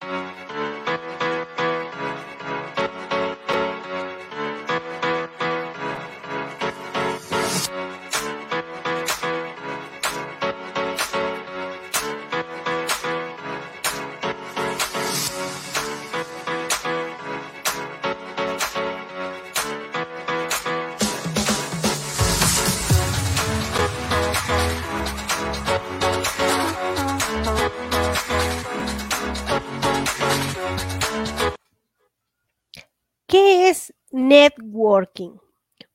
[0.00, 0.45] ¿Qué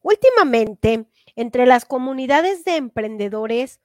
[0.02, 3.80] Últimamente, entre las comunidades de emprendedores,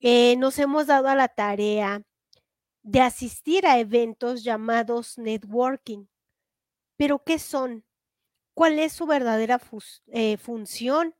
[0.00, 2.02] eh, nos hemos dado a la tarea
[2.82, 6.06] de asistir a eventos llamados networking.
[6.96, 7.84] ¿Pero qué son?
[8.54, 9.60] ¿Cuál es su verdadera
[10.08, 11.14] eh, función?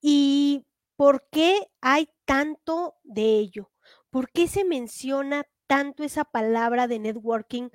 [0.00, 3.70] ¿Y por qué hay tanto de ello?
[4.10, 7.70] ¿Por qué se menciona tanto esa palabra de networking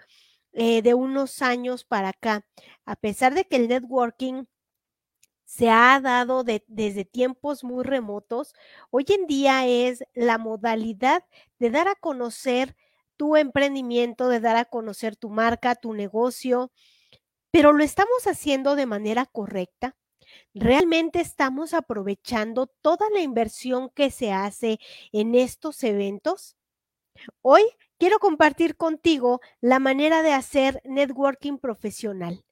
[0.54, 2.46] eh, de unos años para acá?
[2.86, 4.46] A pesar de que el networking
[5.56, 8.54] se ha dado desde tiempos muy remotos,
[8.92, 11.24] hoy en día es la modalidad
[11.60, 12.76] de dar a conocer
[13.16, 16.74] tu emprendimiento, de dar a conocer tu marca, tu negocio,
[17.52, 19.96] pero lo estamos haciendo de manera correcta.
[20.54, 24.80] ¿Realmente estamos aprovechando toda la inversión que se hace
[25.14, 26.58] en estos eventos?
[27.42, 27.64] Hoy
[27.98, 32.44] quiero compartir contigo la manera de hacer networking profesional.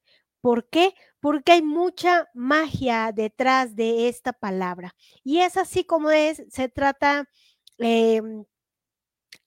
[0.41, 0.93] ¿Por qué?
[1.23, 4.93] Porque hay mucha magia detrás de esta palabra.
[5.23, 7.29] Y es así como es, se trata
[7.77, 8.43] em,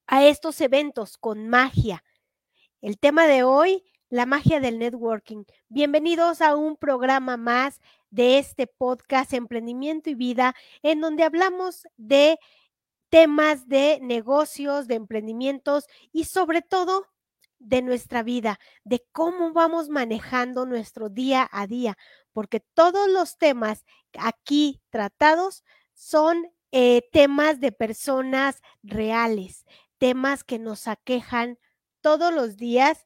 [0.07, 2.03] a estos eventos con magia.
[2.81, 5.45] El tema de hoy, la magia del networking.
[5.69, 12.39] Bienvenidos a un programa más de este podcast Emprendimiento y Vida, en donde hablamos de
[13.11, 17.07] temas de negocios, de emprendimientos y sobre todo
[17.59, 21.97] de nuestra vida, de cómo vamos manejando nuestro día a día,
[22.33, 23.85] porque todos los temas
[24.19, 25.65] aquí tratados
[25.95, 29.65] son eh, temas de personas reales,
[29.99, 31.59] temas que nos aquejan
[32.01, 33.05] todos los días.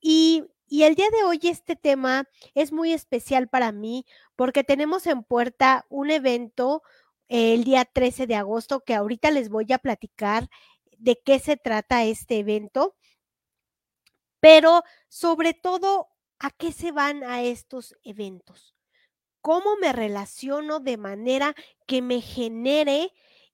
[0.00, 4.04] Y, y el día de hoy este tema es muy especial para mí
[4.36, 6.82] porque tenemos en puerta un evento
[7.28, 10.48] el día 13 de agosto que ahorita les voy a platicar
[10.98, 12.94] de qué se trata este evento
[14.40, 16.08] pero sobre todo,
[16.38, 18.74] ¿a qué se van a estos eventos?
[19.42, 21.54] ¿Cómo me relaciono de manera
[21.86, 23.12] que me genere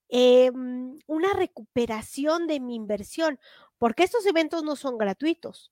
[0.09, 3.39] em, una recuperación de mi inversión?
[3.77, 5.71] Porque estos eventos no son gratuitos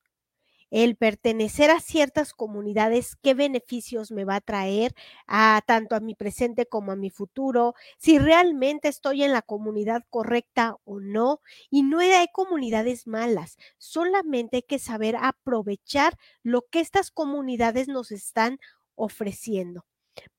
[0.72, 4.96] el pertenecer a ciertas comunidades, qué beneficios me va a traer
[5.28, 10.04] a tanto a mi presente como a mi futuro, si realmente estoy en la comunidad
[10.10, 11.42] correcta o no.
[11.70, 18.12] Y no hay comunidades malas, solamente hay que saber aprovechar lo que estas comunidades nos
[18.12, 18.60] están
[18.96, 19.86] ofreciendo.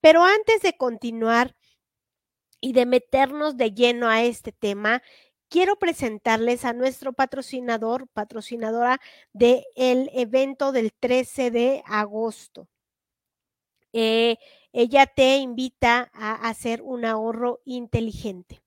[0.01, 1.55] Pero antes de continuar
[2.61, 5.03] y de meternos de lleno a este tema,
[5.53, 8.99] quiero presentarles a nuestro patrocinador, patrocinadora
[9.35, 12.69] del evento del 13 de agosto.
[13.93, 14.39] Eh,
[14.73, 18.63] ella te invita a hacer un ahorro inteligente.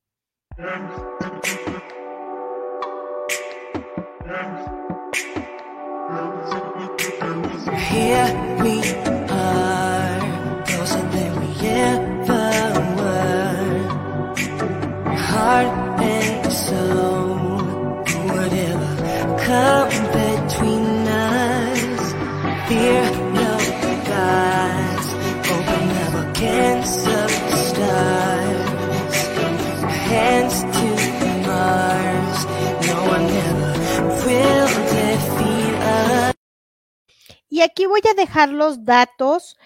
[37.66, 39.58] Aquí voy a dejar los datos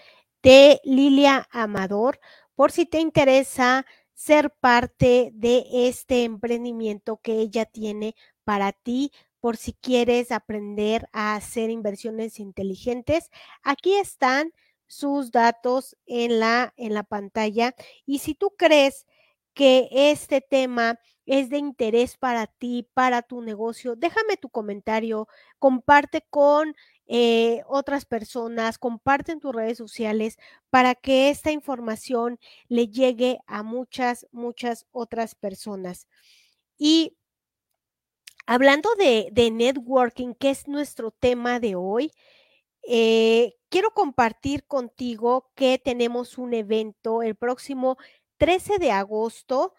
[0.42, 2.20] de Lilia Amador
[2.56, 9.58] por si te interesa ser parte de este emprendimiento que ella tiene para ti, por
[9.58, 13.30] si quieres aprender a hacer inversiones inteligentes.
[13.64, 14.52] Aquí están
[14.88, 17.76] sus datos en la, en la pantalla.
[18.06, 19.06] Y si tú crees
[19.54, 25.28] que este tema es de interés para ti, para tu negocio, déjame tu comentario,
[25.60, 26.76] comparte con
[27.12, 30.38] eh, otras personas, comparten tus redes sociales
[30.70, 36.08] para que esta información le llegue a muchas, muchas otras personas.
[36.78, 37.18] Y
[38.46, 42.12] hablando de, networking, que es nuestro tema de hoy,
[42.88, 47.98] eh, quiero compartir contigo que tenemos un evento el próximo
[48.38, 49.74] 13 de agosto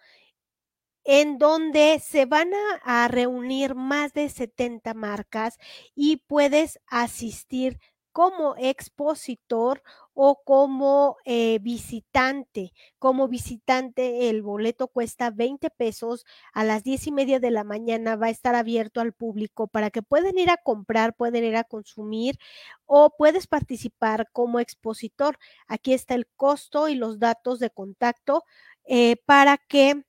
[1.13, 2.53] en donde se van
[2.85, 5.59] a, reunir más de 70 marcas
[5.97, 7.81] y puedes asistir
[8.13, 9.83] como expositor
[10.15, 12.73] o como eh, visitante.
[13.01, 16.25] Como visitante, el boleto cuesta 20 pesos.
[16.53, 19.91] A las 10 y media de la mañana va a estar abierto al público para
[19.91, 22.39] que puedan ir a comprar, pueden ir a consumir
[22.87, 25.39] o puedes participar como expositor.
[25.67, 28.45] Aquí está el costo y los datos de contacto
[28.85, 30.05] eh, para que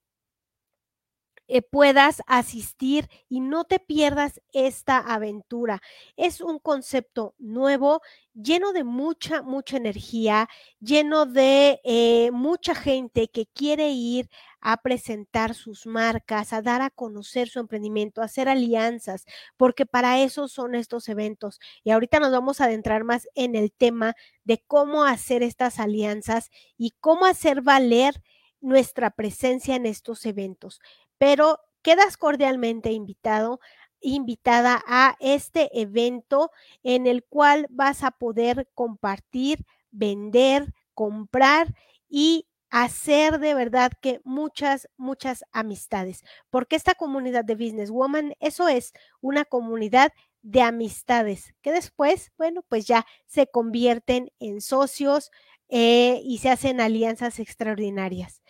[1.54, 5.82] eh, puedas asistir y no te pierdas esta aventura.
[6.16, 8.00] Es un concepto nuevo,
[8.34, 10.48] lleno de mucha, mucha energía,
[10.80, 14.30] lleno de eh, mucha gente que quiere ir
[14.62, 19.26] a presentar sus marcas, a dar a conocer su emprendimiento, a hacer alianzas,
[19.58, 21.60] porque para eso son estos eventos.
[21.84, 24.16] Y ahorita nos vamos a adentrar más en el tema
[24.46, 28.24] de cómo hacer estas alianzas y cómo hacer valer
[28.62, 30.80] nuestra presencia en estos eventos
[31.22, 33.60] pero quedas cordialmente invitado,
[34.00, 36.50] invitada a este evento
[36.82, 41.76] en el cual vas a poder compartir, vender, comprar
[42.10, 48.68] y hacer de verdad que muchas, muchas amistades, porque esta comunidad de Business Woman, eso
[48.68, 55.30] es una comunidad de amistades que después, bueno, pues ya se convierten en socios
[55.70, 58.42] eh, y se hacen alianzas extraordinarias.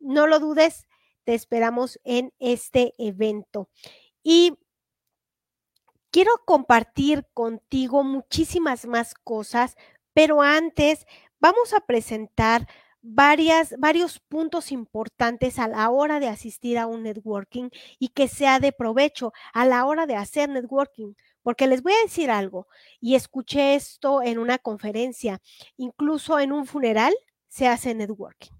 [0.00, 0.87] No lo dudes,
[1.28, 3.68] te esperamos en este evento.
[4.22, 4.54] Y
[6.10, 9.76] quiero compartir contigo muchísimas más cosas,
[10.14, 11.04] pero antes
[11.38, 12.66] vamos a presentar
[13.02, 18.72] varios puntos importantes a la hora de asistir a un networking y que sea de
[18.72, 21.12] provecho a la hora de hacer networking.
[21.42, 22.68] Porque les voy a decir algo,
[23.02, 25.42] y escuché esto en una conferencia,
[25.76, 27.14] incluso en un funeral
[27.48, 28.52] se hace networking.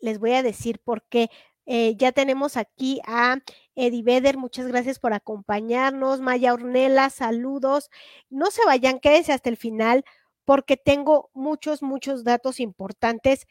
[0.00, 1.28] Les voy a decir por qué
[1.66, 3.38] eh, ya tenemos aquí a
[3.74, 6.20] Eddie Beder, muchas gracias por acompañarnos.
[6.20, 7.90] Maya Ornella, saludos.
[8.30, 10.04] No se vayan, quédense hasta el final
[10.44, 13.46] porque tengo muchos, muchos datos importantes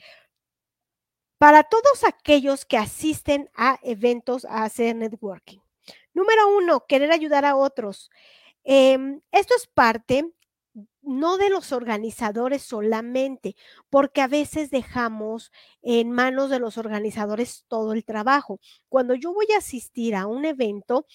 [1.38, 5.60] para todos aquellos que asisten a eventos a hacer networking.
[6.14, 8.12] Número uno, querer ayudar a otros.
[8.64, 10.32] Eh, esto es parte
[11.02, 13.56] no de los organizadores solamente,
[13.90, 15.52] porque a veces dejamos
[15.82, 18.60] en manos de los organizadores todo el trabajo.
[18.90, 21.06] Cuando yo voy a asistir a un evento,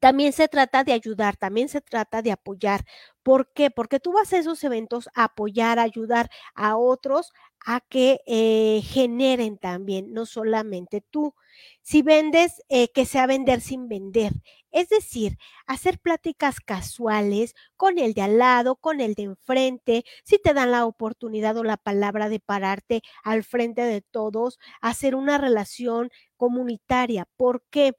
[0.00, 2.84] también se trata de ayudar, también se trata de apoyar.
[3.22, 3.70] ¿Por qué?
[3.70, 7.32] Porque tú vas a esos eventos a apoyar, a ayudar a otros
[7.64, 11.34] a que eh, generen también, no solamente tú.
[11.82, 14.32] Si vendes, eh, que sea vender sin vender.
[14.70, 15.36] Es decir,
[15.66, 20.70] hacer pláticas casuales con el de al lado, con el de enfrente, si te dan
[20.70, 27.28] la oportunidad o la palabra de pararte al frente de todos, hacer una relación comunitaria.
[27.36, 27.92] ¿Por qué?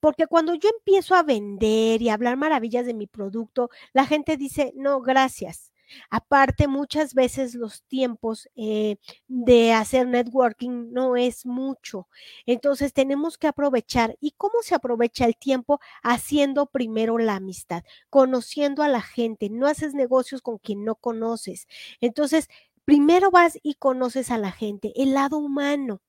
[0.00, 4.36] Porque cuando yo empiezo a vender y a hablar maravillas de mi producto, la gente
[4.36, 5.72] dice, no, gracias.
[6.10, 8.96] Aparte, muchas veces los tiempos eh,
[9.28, 12.08] de hacer networking no es mucho.
[12.46, 14.16] Entonces, tenemos que aprovechar.
[14.20, 15.80] ¿Y cómo se aprovecha el tiempo?
[16.02, 19.50] Haciendo primero la amistad, conociendo a la gente.
[19.50, 21.66] No haces negocios con quien no conoces.
[22.00, 22.48] Entonces,
[22.84, 26.00] primero vas y conoces a la gente, el lado humano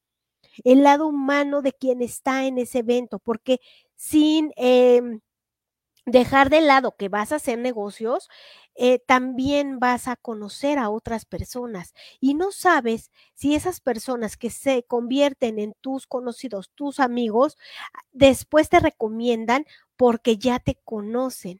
[0.63, 3.59] el lado humano de quien está en ese evento, porque
[3.95, 5.01] sin eh,
[6.05, 8.29] dejar de lado que vas a hacer negocios,
[8.75, 14.49] eh, también vas a conocer a otras personas y no sabes si esas personas que
[14.49, 17.57] se convierten en tus conocidos, tus amigos,
[18.11, 19.65] después te recomiendan
[19.97, 21.59] porque ya te conocen.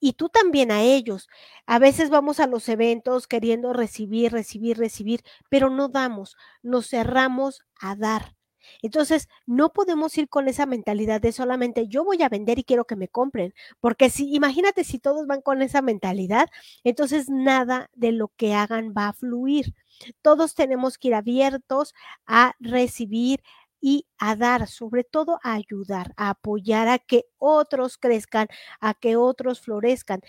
[0.00, 1.28] Y tú también a ellos.
[1.66, 7.62] A veces vamos a los eventos queriendo recibir, recibir, recibir, pero no damos, nos cerramos
[7.80, 8.34] a dar.
[8.82, 12.84] Entonces, no podemos ir con esa mentalidad de solamente yo voy a vender y quiero
[12.84, 16.48] que me compren, porque si imagínate si todos van con esa mentalidad,
[16.84, 19.74] entonces nada de lo que hagan va a fluir.
[20.22, 21.94] Todos tenemos que ir abiertos
[22.26, 23.42] a recibir
[23.80, 28.46] y a dar, sobre todo a ayudar, a apoyar a que otros crezcan,
[28.80, 30.20] a que otros florezcan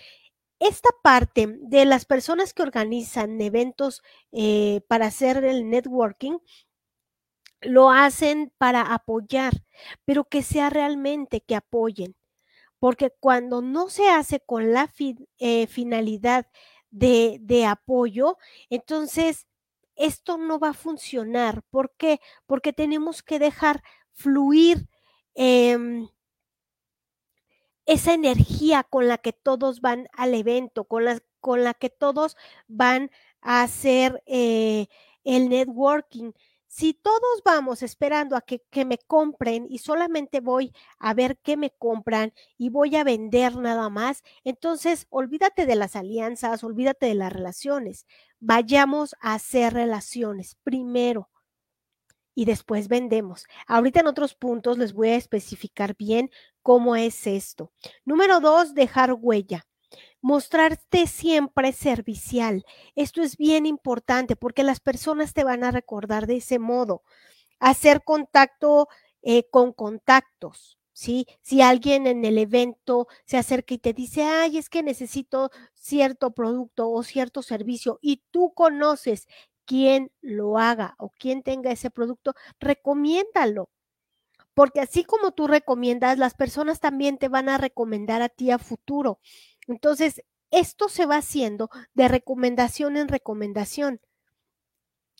[0.58, 6.38] esta parte de las personas que organizan eventos eh, para hacer el networking
[7.64, 9.52] lo hacen para apoyar,
[10.04, 12.16] pero que sea realmente que apoyen.
[12.78, 14.92] Porque cuando no se hace con la
[15.38, 16.46] eh, finalidad
[16.90, 18.36] de, apoyo,
[18.70, 19.46] entonces
[19.96, 21.62] esto no va a funcionar.
[21.70, 22.20] ¿Por qué?
[22.46, 24.88] Porque tenemos que dejar fluir
[25.34, 26.06] eh,
[27.86, 32.36] esa energía con la que todos van al evento, con la, con la que todos
[32.68, 34.86] van a hacer eh,
[35.24, 36.32] el networking
[36.76, 41.70] Si todos vamos esperando a que, me compren y solamente voy a ver qué me
[41.70, 47.32] compran y voy a vender nada más, entonces olvídate de las alianzas, olvídate de las
[47.32, 48.06] relaciones.
[48.40, 51.30] Vayamos a hacer relaciones primero
[52.34, 53.46] y después vendemos.
[53.68, 56.28] Ahorita en otros puntos les voy a especificar bien
[56.60, 57.70] cómo es esto.
[58.04, 59.64] Número dos, dejar huella.
[60.24, 62.64] Mostrarte siempre servicial.
[62.94, 67.02] Esto es bien importante porque las personas te van a recordar de ese modo.
[67.60, 68.88] Hacer contacto
[69.20, 70.78] eh, con contactos.
[70.94, 71.26] ¿Sí?
[71.42, 76.30] Si alguien en el evento se acerca y te dice, ay, es que necesito cierto
[76.30, 79.26] producto o cierto servicio y tú conoces
[79.66, 83.68] quien lo haga o quien tenga ese producto, recomiéndalo.
[84.54, 88.58] Porque así como tú recomiendas, las personas también te van a recomendar a ti a
[88.58, 89.18] futuro.
[89.66, 94.00] Entonces, esto se va haciendo de recomendación en recomendación.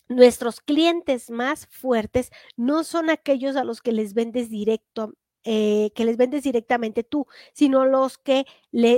[0.09, 6.05] Nuestros clientes más fuertes no son aquellos a los que les vendes directo, eh, que
[6.05, 8.45] les vendes directamente tú, sino los que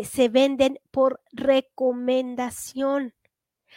[0.05, 3.16] se venden por recomendación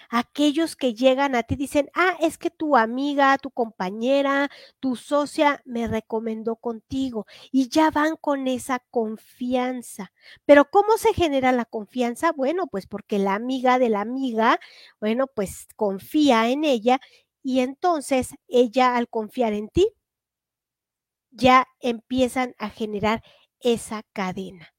[0.09, 5.61] aquellos que llegan a ti dicen, ah, es que tu amiga, tu compañera, tu socia
[5.65, 10.11] me recomendó contigo y ya van con esa confianza.
[10.45, 12.31] Pero ¿cómo se genera la confianza?
[12.31, 14.59] Bueno, pues porque la amiga de la amiga,
[14.99, 16.99] bueno, pues confía en ella
[17.43, 19.89] y entonces ella al confiar en ti,
[21.31, 23.23] ya empiezan a generar
[23.59, 24.73] esa cadena.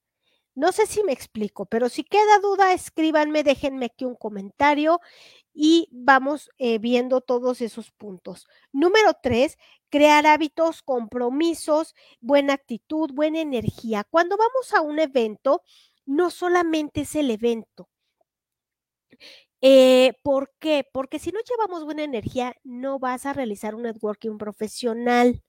[0.55, 5.01] No sé si me explico, pero si queda duda, escríbanme, déjenme aquí un comentario
[5.55, 8.47] y vamos eh, viendo todos esos puntos.
[8.73, 9.59] Número tres,
[9.91, 14.05] crear hábitos, compromisos, buena actitud, buena energía.
[14.11, 15.63] Cuando vamos a un evento,
[16.07, 17.89] no solamente es el evento.
[19.63, 20.87] Eh, ¿Por qué?
[20.93, 25.43] Porque si no llevamos buena energía, no vas a realizar un networking profesional.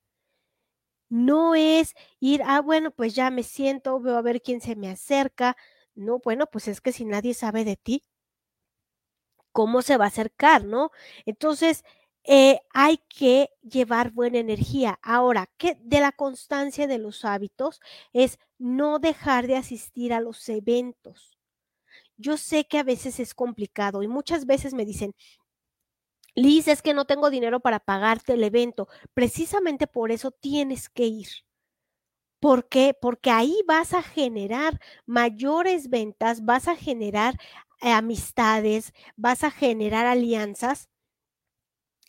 [1.12, 4.90] No es ir, ah, bueno, pues ya me siento, veo a ver quién se me
[4.90, 5.56] acerca.
[5.94, 8.04] No, bueno, pues es que si nadie sabe de ti,
[9.52, 10.92] ¿cómo se va a acercar, no?
[11.26, 11.84] Entonces,
[12.24, 15.00] eh, hay que llevar buena energía.
[15.02, 17.82] Ahora, ¿qué de la constancia de los hábitos
[18.14, 21.36] es no dejar de asistir a los eventos.
[22.18, 25.16] Yo sé que a veces es complicado y muchas veces me dicen,
[26.36, 28.88] Liz, es que no tengo dinero para pagarte el evento.
[29.14, 31.28] Precisamente por eso tienes que ir.
[32.40, 32.96] ¿Por qué?
[33.00, 37.36] Porque ahí vas a generar mayores ventas, vas a generar
[37.82, 40.90] eh, amistades, vas a generar alianzas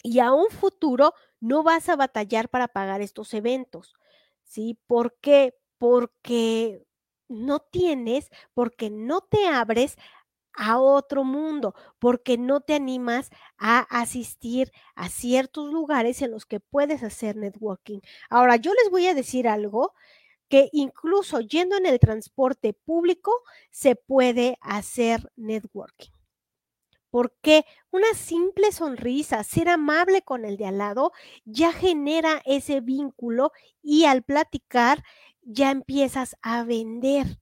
[0.03, 3.95] y a un futuro no vas a batallar para pagar estos eventos.
[4.45, 4.79] ¿Sí?
[4.87, 5.55] ¿Por qué?
[5.79, 6.83] Porque
[7.29, 9.97] no tienes, porque no te abres
[10.57, 16.61] a otro mundo, porque no te animas a asistir a ciertos lugares en los que
[16.61, 18.01] puedes hacer networking.
[18.31, 19.95] Ahora, yo les voy a decir algo
[20.49, 23.33] que incluso yendo en el transporte público
[23.71, 26.11] se puede hacer networking.
[27.11, 31.13] Porque una simple sonrisa, ser amable con el de al lado,
[31.45, 35.05] ya genera ese vínculo y al platicar
[35.43, 37.42] ya empiezas a vender.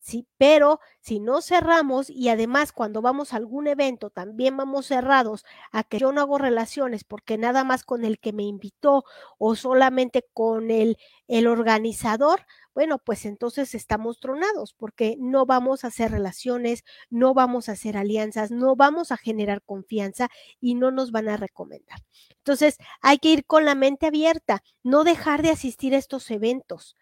[0.00, 0.26] ¿Sí?
[0.38, 5.84] Pero si no cerramos y además cuando vamos a algún evento también vamos cerrados a
[5.84, 9.04] que yo no hago relaciones porque nada más con el que me invitó
[9.38, 12.40] o solamente con el, el organizador,
[12.74, 17.96] bueno, pues entonces estamos tronados porque no vamos a hacer relaciones, no vamos a hacer
[17.96, 20.28] alianzas, no vamos a generar confianza
[20.60, 22.00] y no nos van a recomendar.
[22.38, 26.96] Entonces hay que ir con la mente abierta, no dejar de asistir a estos eventos.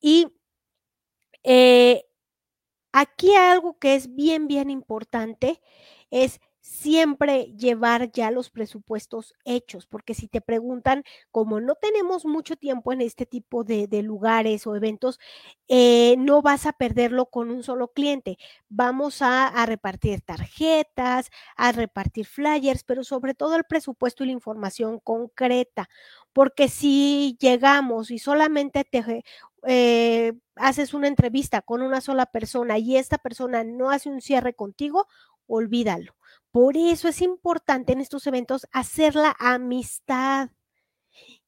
[0.00, 0.26] Y
[1.44, 2.04] eh,
[2.92, 5.60] aquí algo que es bien, bien importante
[6.10, 12.56] es siempre llevar ya los presupuestos hechos, porque si te preguntan, como no tenemos mucho
[12.56, 15.18] tiempo en este tipo de, lugares o eventos,
[15.68, 18.38] eh, no vas a perderlo con un solo cliente.
[18.68, 24.32] Vamos a, a, repartir tarjetas, a repartir flyers, pero sobre todo el presupuesto y la
[24.32, 25.88] información concreta,
[26.32, 29.24] porque si llegamos y solamente te
[29.66, 34.54] eh, haces una entrevista con una sola persona y esta persona no hace un cierre
[34.54, 35.06] contigo,
[35.46, 36.14] olvídalo.
[36.50, 40.50] Por eso es importante en estos eventos hacer la amistad.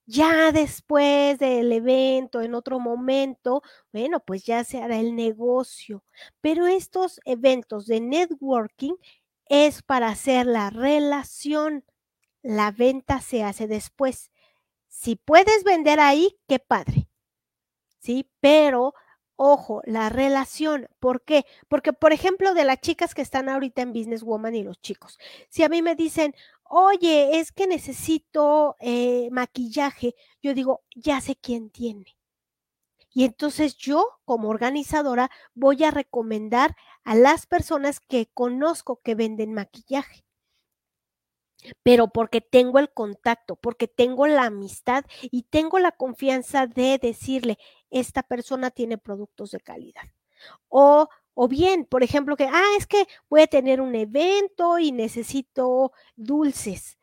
[0.06, 6.04] Ya después del evento, en otro momento, bueno, pues ya se hará el negocio.
[6.40, 8.94] Pero estos eventos de networking
[9.46, 11.84] es para hacer la relación.
[12.42, 14.30] La venta se hace después.
[14.88, 17.01] Si puedes vender ahí, qué padre.
[18.02, 18.28] ¿Sí?
[18.40, 18.94] Pero
[19.36, 20.88] ojo, la relación.
[21.00, 21.44] ¿Por qué?
[21.68, 25.18] Porque, por ejemplo, de las chicas que están ahorita en Business Woman y los chicos,
[25.48, 31.36] si a mí me dicen, oye, es que necesito eh, maquillaje, yo digo, ya sé
[31.36, 32.16] quién tiene.
[33.14, 39.52] Y entonces yo, como organizadora, voy a recomendar a las personas que conozco que venden
[39.54, 40.21] maquillaje.
[41.82, 47.58] Pero porque tengo el contacto, porque tengo la amistad y tengo la confianza de decirle,
[47.90, 50.02] esta persona tiene productos de calidad.
[50.68, 54.92] O, o bien, por ejemplo, que, ah, es que voy a tener un evento y
[54.92, 56.98] necesito dulces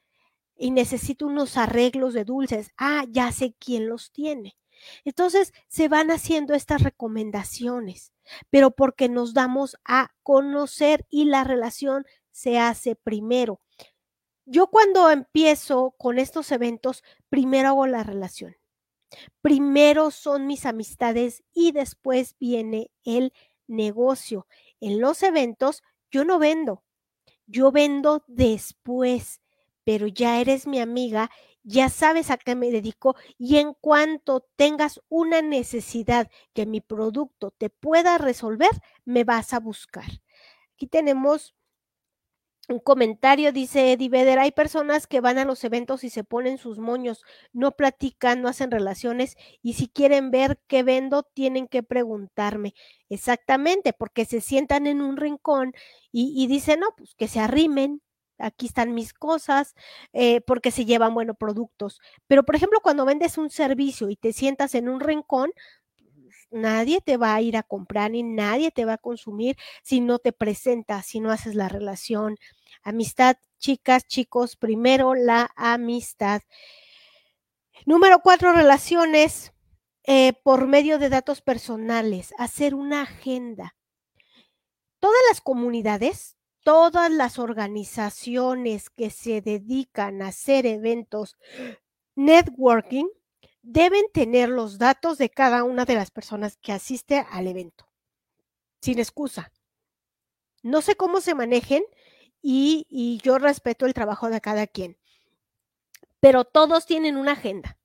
[0.58, 2.72] y necesito unos arreglos de dulces.
[2.78, 4.58] Ah, ya sé quién los tiene.
[5.06, 8.14] Entonces se van haciendo estas recomendaciones,
[8.50, 13.62] pero porque nos damos a conocer y la relación se hace primero.
[14.52, 18.58] Yo cuando empiezo con estos eventos, primero hago la relación.
[19.42, 23.32] Primero son mis amistades y después viene el
[23.68, 24.48] negocio.
[24.80, 26.84] En los eventos yo no vendo,
[27.46, 29.42] yo vendo después,
[29.84, 31.30] pero ya eres mi amiga
[31.64, 37.52] ya sabes a qué me dedico y en cuanto tengas una necesidad que mi producto
[37.52, 38.72] te pueda resolver,
[39.06, 40.10] me vas a buscar.
[40.74, 41.54] Aquí tenemos
[42.70, 46.58] un comentario, dice Eddie Vedder, hay personas que van a los eventos y se ponen
[46.58, 51.84] sus moños, no platican, no hacen relaciones y si quieren ver qué vendo, tienen que
[51.84, 52.74] preguntarme.
[53.10, 55.74] Exactamente, porque se sientan en un rincón
[56.12, 58.02] y, dicen, no, pues que se arrimen,
[58.38, 59.76] aquí están mis cosas,
[60.14, 62.00] eh, porque se llevan buenos productos.
[62.28, 65.52] Pero, por ejemplo, cuando vendes un servicio y te sientas en un rincón,
[66.52, 70.20] nadie te va a ir a comprar ni nadie te va a consumir si no
[70.20, 72.38] te presentas, si no haces la relación.
[72.84, 76.42] Amistad, chicas, chicos, primero la amistad.
[77.86, 79.54] Número cuatro, relaciones
[80.04, 83.76] eh, por medio de datos personales, hacer una agenda.
[85.00, 91.38] Todas las comunidades, todas las organizaciones que se dedican a hacer eventos
[92.16, 93.06] networking
[93.72, 97.88] deben tener los datos de cada una de las personas que asiste al evento,
[98.82, 99.52] sin excusa.
[100.64, 101.84] No sé cómo se manejen
[102.42, 104.98] y, yo respeto el trabajo de cada quien,
[106.20, 107.78] pero todos tienen una agenda.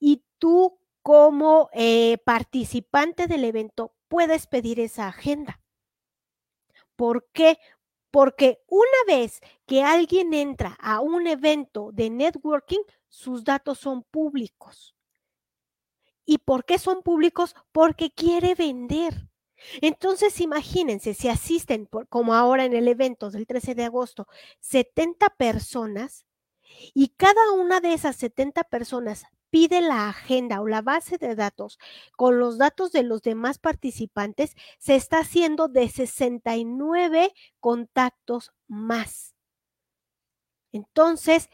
[0.00, 5.60] Y tú como eh, participante del evento puedes pedir esa agenda.
[6.96, 7.58] ¿Por qué?
[8.14, 12.78] porque una vez que alguien entra a un evento de networking,
[13.08, 14.93] sus datos son públicos.
[16.24, 17.54] ¿Y por qué son públicos?
[17.72, 19.28] Porque quiere vender.
[19.80, 24.26] Entonces, imagínense, si asisten, como ahora en el evento del 13 de agosto,
[24.60, 26.26] 70 personas
[26.94, 31.78] y cada una de esas 70 personas pide la agenda o la base de datos
[32.16, 39.36] con los datos de los demás participantes, se está haciendo de 69 contactos más.
[40.72, 41.50] Entonces,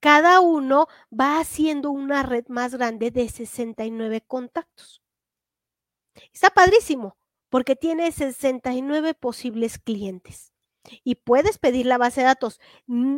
[0.00, 5.02] cada uno va haciendo una red más grande de 69 contactos.
[6.32, 7.16] Está padrísimo
[7.48, 10.52] porque tiene 69 posibles clientes.
[11.04, 12.58] Y puedes pedir la base de datos.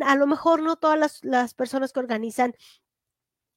[0.04, 2.54] A lo mejor no todas las, las personas que organizan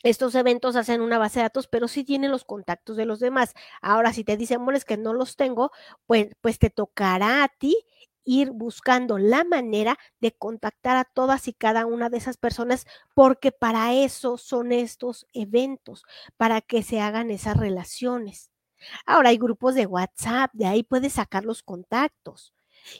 [0.03, 3.53] estos eventos hacen una base de datos, pero sí tienen los contactos de los demás.
[3.81, 5.71] Ahora, si te dicen, bueno, es que no los tengo,
[6.05, 7.75] pues, pues te tocará a ti
[8.25, 13.51] ir buscando la manera de contactar a todas y cada una de esas personas, porque
[13.51, 16.03] para eso son estos eventos,
[16.38, 18.49] para que se hagan esas relaciones.
[19.05, 22.53] Ahora hay grupos de WhatsApp, de ahí puedes sacar los contactos.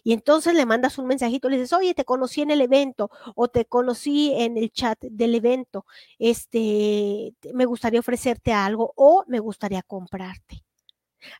[0.03, 3.47] Y entonces le mandas un mensajito, le dices, oye, te conocí en el evento o
[3.49, 5.85] te conocí en el chat del evento,
[6.19, 10.64] este, me gustaría ofrecerte algo o me gustaría comprarte.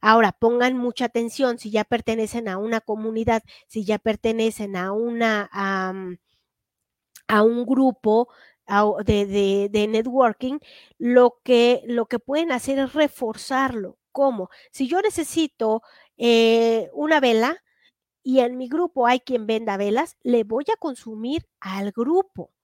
[0.02, 5.50] Ahora, pongan mucha atención si ya pertenecen a una comunidad, si ya pertenecen a una,
[5.52, 5.94] a,
[7.44, 8.30] un grupo
[9.06, 10.60] de, de, networking,
[10.98, 13.98] lo que, lo que pueden hacer es reforzarlo.
[14.12, 14.50] ¿Cómo?
[14.72, 15.82] Si yo necesito
[16.18, 17.62] eh, una vela,
[18.26, 22.55] y en mi grupo hay quien venda velas, le voy a consumir al grupo.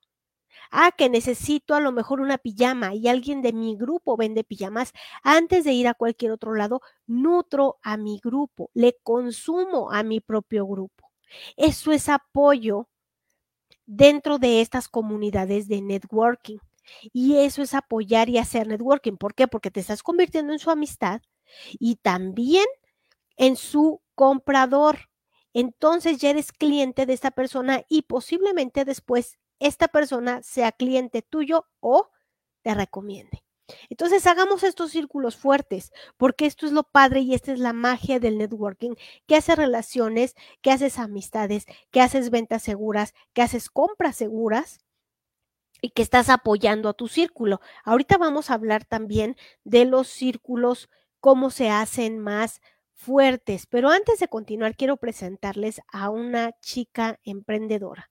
[0.71, 4.93] Ah, que necesito a lo mejor una pijama y alguien de mi grupo vende pijamas.
[5.23, 10.19] Antes de ir a cualquier otro lado, nutro a mi grupo, le consumo a mi
[10.21, 11.11] propio grupo.
[11.57, 12.87] Eso es apoyo
[13.85, 16.57] dentro de estas comunidades de networking.
[17.13, 19.17] Y eso es apoyar y hacer networking.
[19.17, 19.47] ¿Por qué?
[19.47, 21.21] Porque te estás convirtiendo en su amistad
[21.79, 22.65] y también
[23.37, 25.09] en su comprador
[25.53, 31.67] entonces ya eres cliente de esta persona y posiblemente después esta persona sea cliente tuyo
[31.79, 32.09] o
[32.63, 33.43] te recomiende.
[33.89, 38.19] Entonces hagamos estos círculos fuertes, porque esto es lo padre y esta es la magia
[38.19, 38.95] del networking,
[39.27, 44.79] que hace relaciones, que haces amistades, que haces ventas seguras, que haces compras seguras
[45.81, 47.61] y que estás apoyando a tu círculo.
[47.85, 52.61] Ahorita vamos a hablar también de los círculos, cómo se hacen más
[52.93, 58.10] fuertes, pero antes de continuar quiero presentarles a una chica emprendedora.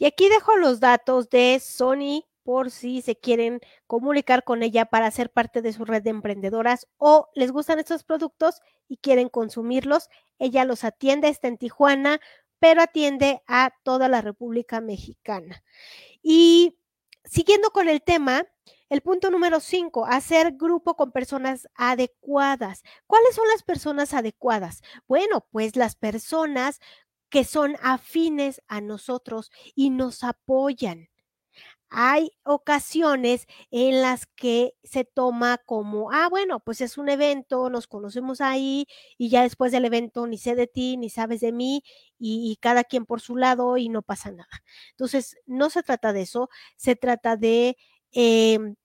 [0.00, 5.10] Y aquí dejo los datos de Sony por si se quieren comunicar con ella para
[5.10, 10.08] ser parte de su red de emprendedoras o les gustan estos productos y quieren consumirlos.
[10.38, 12.18] Ella los atiende, está en Tijuana,
[12.58, 15.62] pero atiende a toda la República Mexicana.
[16.22, 16.78] Y
[17.24, 18.46] siguiendo con el tema,
[18.88, 22.84] el punto número cinco, hacer grupo con personas adecuadas.
[23.06, 24.80] ¿Cuáles son las personas adecuadas?
[25.06, 26.80] Bueno, pues las personas
[27.30, 31.08] que son afines a nosotros y nos apoyan.
[31.92, 37.88] Hay ocasiones en las que se toma como, ah, bueno, pues es un evento, nos
[37.88, 38.86] conocemos ahí
[39.18, 41.82] y ya después del evento ni sé de ti, ni sabes de mí
[42.16, 44.62] y, cada quien por su lado y no pasa nada.
[44.92, 47.76] Entonces, no se trata de eso, se trata de...
[48.12, 48.76] Em,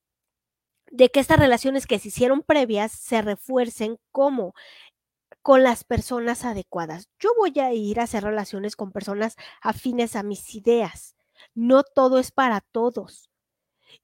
[0.92, 4.54] de que estas relaciones que se hicieron previas se refuercen como
[5.46, 7.08] con las personas adecuadas.
[7.20, 11.16] Yo voy a ir a hacer relaciones con personas afines a mis ideas.
[11.54, 13.30] No todo es para todos.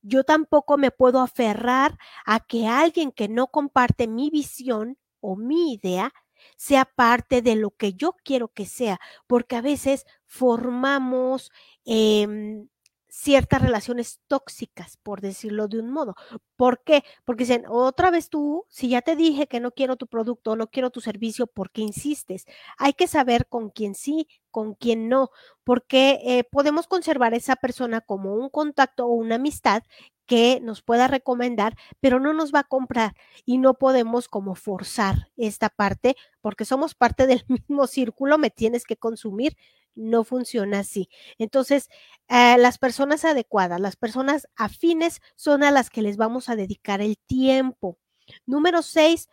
[0.04, 5.74] Yo tampoco me puedo aferrar a que alguien que no comparte mi visión o mi
[5.74, 6.14] idea
[6.58, 11.52] sea parte de lo que yo quiero que sea, porque a veces formamos
[11.86, 12.68] eh,
[13.12, 16.16] ciertas relaciones tóxicas, por decirlo de un modo.
[16.56, 17.04] ¿Por qué?
[17.26, 20.68] Porque dicen, otra vez tú, si ya te dije que no quiero tu producto, no
[20.68, 22.46] quiero tu servicio, ¿por qué insistes?
[22.78, 25.30] Hay que saber con quién sí, con quién no,
[25.66, 29.84] porque eh, podemos conservar a esa persona como un contacto o una amistad
[30.26, 35.28] que nos pueda recomendar, pero no nos va a comprar y no podemos como forzar
[35.36, 39.58] esta parte porque somos parte del mismo círculo, me tienes que consumir,
[39.96, 41.10] no funciona así.
[41.38, 41.90] Entonces,
[42.28, 47.02] eh, las personas adecuadas, las personas afines son a las que les vamos a dedicar
[47.02, 47.98] el tiempo.
[48.46, 49.28] Número seis,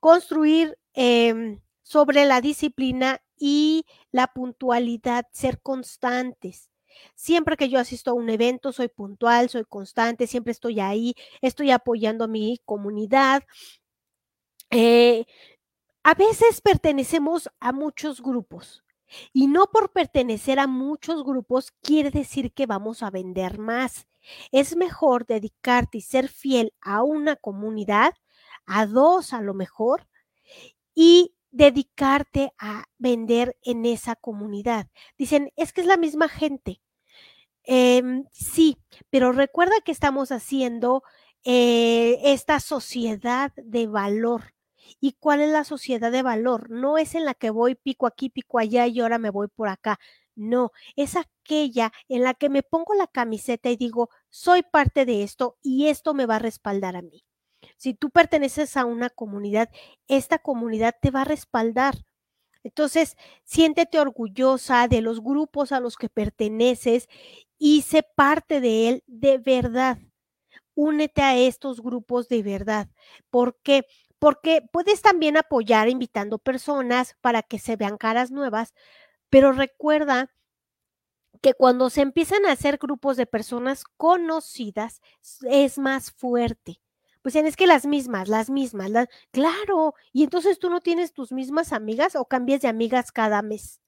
[0.00, 6.70] construir em, sobre la disciplina y la puntualidad, ser constantes.
[7.16, 11.70] Siempre que yo asisto a un evento, soy puntual, soy constante, siempre estoy ahí, estoy
[11.72, 13.42] apoyando a mi comunidad.
[14.70, 15.24] Eh,
[16.04, 18.84] a veces pertenecemos a muchos grupos
[19.32, 24.06] y no por pertenecer a muchos grupos quiere decir que vamos a vender más.
[24.52, 28.14] Es mejor dedicarte y ser fiel a una comunidad,
[28.66, 30.08] a dos a lo mejor,
[30.94, 34.88] y dedicarte a vender en esa comunidad.
[35.18, 36.80] Dicen, es que es la misma gente.
[37.64, 38.78] Em, sí,
[39.10, 41.02] pero recuerda que estamos haciendo
[41.44, 44.54] eh, esta sociedad de valor.
[45.00, 46.70] ¿Y cuál es la sociedad de valor?
[46.70, 49.68] No es en la que voy pico aquí, pico allá y ahora me voy por
[49.68, 49.98] acá.
[50.36, 55.22] No, es aquella en la que me pongo la camiseta y digo, soy parte de
[55.22, 57.24] esto y esto me va a respaldar a mí.
[57.76, 59.70] Si tú perteneces a una comunidad,
[60.08, 61.94] esta comunidad te va a respaldar.
[62.64, 67.08] Entonces, siéntete orgullosa de los grupos a los que perteneces
[67.58, 69.98] y sé parte de él de verdad.
[70.74, 72.88] Únete a estos grupos de verdad.
[73.30, 73.86] ¿Por qué?
[74.24, 78.72] Porque puedes también apoyar invitando personas para que se vean caras nuevas,
[79.28, 80.30] pero recuerda
[81.42, 85.02] que cuando se empiezan a hacer grupos de personas conocidas
[85.42, 86.80] es más fuerte.
[87.20, 88.90] Pues es que las mismas, las mismas,
[89.30, 93.78] claro, y entonces tú no tienes tus mismas amigas o cambias de amigas cada mes.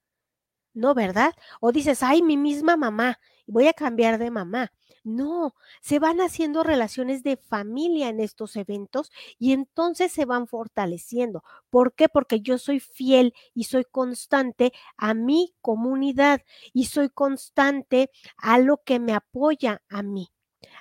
[0.76, 1.32] No, ¿verdad?
[1.60, 4.72] O dices, ay, mi misma mamá, voy a cambiar de mamá.
[5.04, 11.42] No, se van haciendo relaciones de familia en estos eventos y entonces se van fortaleciendo.
[11.70, 12.10] ¿Por qué?
[12.10, 16.42] Porque yo soy fiel y soy constante a mi comunidad
[16.74, 20.28] y soy constante a lo que me apoya a mí.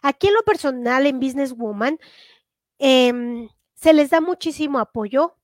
[0.01, 1.99] Aquí en lo personal, en Business Woman,
[2.79, 5.37] em, se les da muchísimo apoyo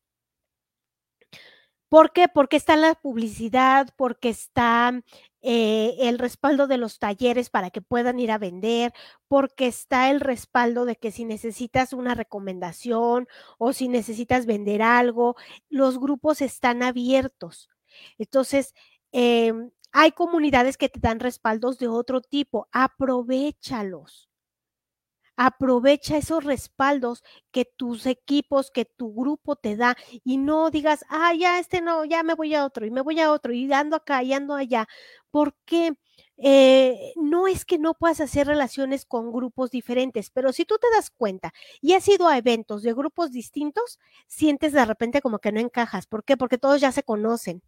[1.91, 2.29] ¿Por qué?
[2.29, 4.93] Porque está la publicidad, porque está
[5.41, 8.93] eh, el respaldo de los talleres para que puedan ir a vender,
[9.27, 13.27] porque está el respaldo de que si necesitas una recomendación
[13.57, 15.35] o si necesitas vender algo,
[15.69, 17.69] los grupos están abiertos.
[18.17, 18.73] Entonces,
[19.11, 19.51] eh,
[19.91, 24.30] hay comunidades que te dan respaldos de otro tipo, aprovechalos.
[25.43, 31.33] Aprovecha esos respaldos que tus equipos, que tu grupo te da y no digas, ah,
[31.33, 33.95] ya este no, ya me voy a otro y me voy a otro y ando
[33.95, 34.87] acá y ando allá,
[35.31, 35.93] porque
[36.37, 40.87] eh, no es que no puedas hacer relaciones con grupos diferentes, pero si tú te
[40.95, 41.51] das cuenta
[41.81, 46.05] y has ido a eventos de grupos distintos, sientes de repente como que no encajas.
[46.05, 46.37] ¿Por qué?
[46.37, 47.63] Porque todos ya se conocen.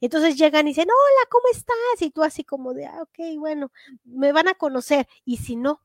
[0.00, 1.76] Entonces llegan y dicen, hola, ¿cómo estás?
[2.00, 3.70] Y tú así como de, ah, ok, bueno,
[4.04, 5.06] me van a conocer.
[5.24, 5.82] Y si no,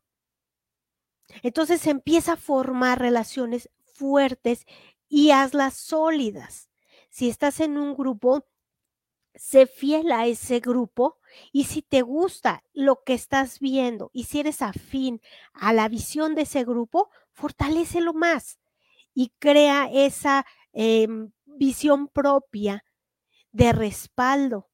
[1.43, 4.65] entonces empieza a formar relaciones fuertes
[5.09, 6.69] y hazlas sólidas.
[7.09, 8.45] Si estás en un grupo,
[9.35, 11.19] sé fiel a ese grupo
[11.51, 15.21] y si te gusta lo que estás viendo y si eres afín
[15.53, 18.59] a la visión de ese grupo, fortalecelo más
[19.13, 21.07] y crea esa eh,
[21.45, 22.83] visión propia
[23.51, 24.69] de respaldo.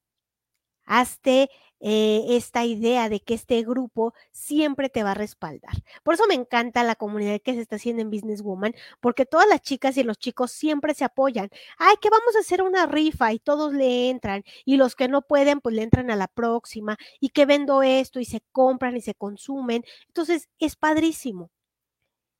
[0.84, 5.72] Hazte eh, esta idea de que este grupo siempre te va a respaldar.
[6.02, 9.48] Por eso me encanta la comunidad que se está haciendo en Business Woman, porque todas
[9.48, 11.50] las chicas y los chicos siempre se apoyan.
[11.78, 15.22] Ay, que vamos a hacer una rifa y todos le entran y los que no
[15.22, 19.00] pueden, pues le entran a la próxima y que vendo esto y se compran y
[19.00, 19.84] se consumen.
[20.08, 21.50] Entonces, es padrísimo.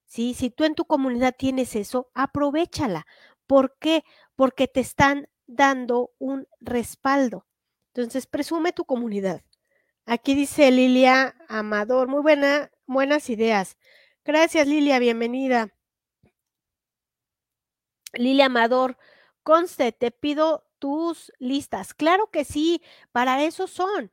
[0.07, 0.35] ¿Sí?
[0.35, 3.07] Si tú en tu comunidad tienes eso, aprovechala.
[3.47, 4.05] ¿Por qué?
[4.37, 7.47] Porque te están dando un respaldo.
[7.95, 9.43] Entonces, presume tu comunidad.
[10.05, 13.79] Aquí dice Lilia Amador, muy buena, buenas ideas.
[14.25, 15.73] Gracias, Lilia, bienvenida.
[18.13, 18.99] Lilia Amador,
[19.45, 21.95] conste, te pido tus listas.
[21.95, 24.11] Claro que sí, para eso son.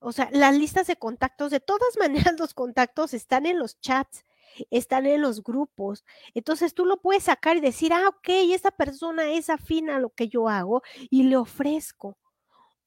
[0.00, 4.24] O sea, las listas de contactos, de todas maneras, los contactos están en los chats
[4.70, 6.04] están en los grupos.
[6.34, 10.10] Entonces tú lo puedes sacar y decir, ah, ok, esta persona es afín a lo
[10.10, 12.18] que yo hago y le ofrezco.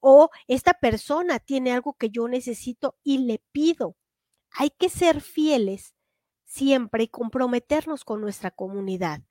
[0.08, 3.96] O esta persona tiene algo que yo necesito y le pido.
[4.52, 5.96] Hay que ser fieles
[6.46, 9.24] siempre y comprometernos con nuestra comunidad.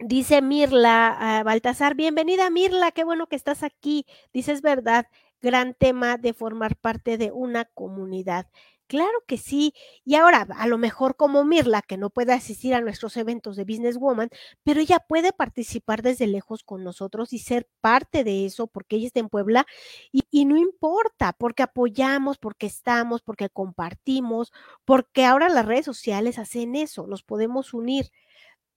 [0.00, 4.04] Dice Mirla uh, Baltasar, bienvenida Mirla, qué bueno que estás aquí.
[4.32, 5.06] Dices verdad,
[5.40, 8.48] gran tema de formar parte de una comunidad.
[8.88, 9.72] Claro que sí.
[10.04, 13.64] Y ahora, a lo mejor como Mirla, que no puede asistir a nuestros eventos de
[13.64, 14.28] Business Woman,
[14.64, 19.06] pero ella puede participar desde lejos con nosotros y ser parte de eso porque ella
[19.06, 19.66] está en Puebla
[20.12, 24.52] y, y no importa, porque apoyamos, porque estamos, porque compartimos,
[24.84, 28.10] porque ahora las redes sociales hacen eso, nos podemos unir.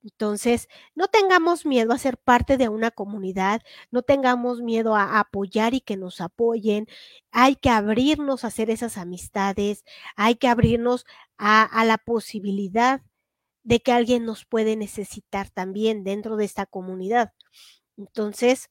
[0.05, 5.73] Entonces, no tengamos miedo a ser parte de una comunidad, no tengamos miedo a apoyar
[5.73, 6.87] y que nos apoyen.
[7.31, 9.83] Hay que abrirnos a hacer esas amistades,
[10.15, 11.05] hay que abrirnos
[11.37, 13.01] a, a la posibilidad
[13.63, 17.33] de que alguien nos puede necesitar también dentro de esta comunidad.
[17.97, 18.69] Entonces,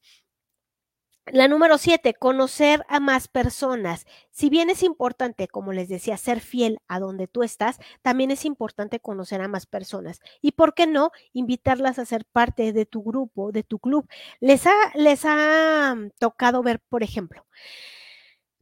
[1.27, 4.05] la número siete, conocer a más personas.
[4.31, 8.45] Si bien es importante, como les decía, ser fiel a donde tú estás, también es
[8.45, 10.19] importante conocer a más personas.
[10.41, 14.07] Y por qué no, invitarlas a ser parte de tu grupo, de tu club.
[14.39, 17.45] Les ha, les ha mm, tocado ver, por ejemplo,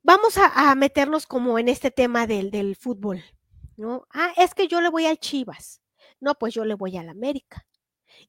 [0.02, 3.24] vamos a, a meternos como en este tema del, del fútbol,
[3.78, 4.08] ¿no?
[4.14, 5.82] Ah, es que yo le voy a Chivas.
[6.20, 7.66] No, pues yo le voy a la América.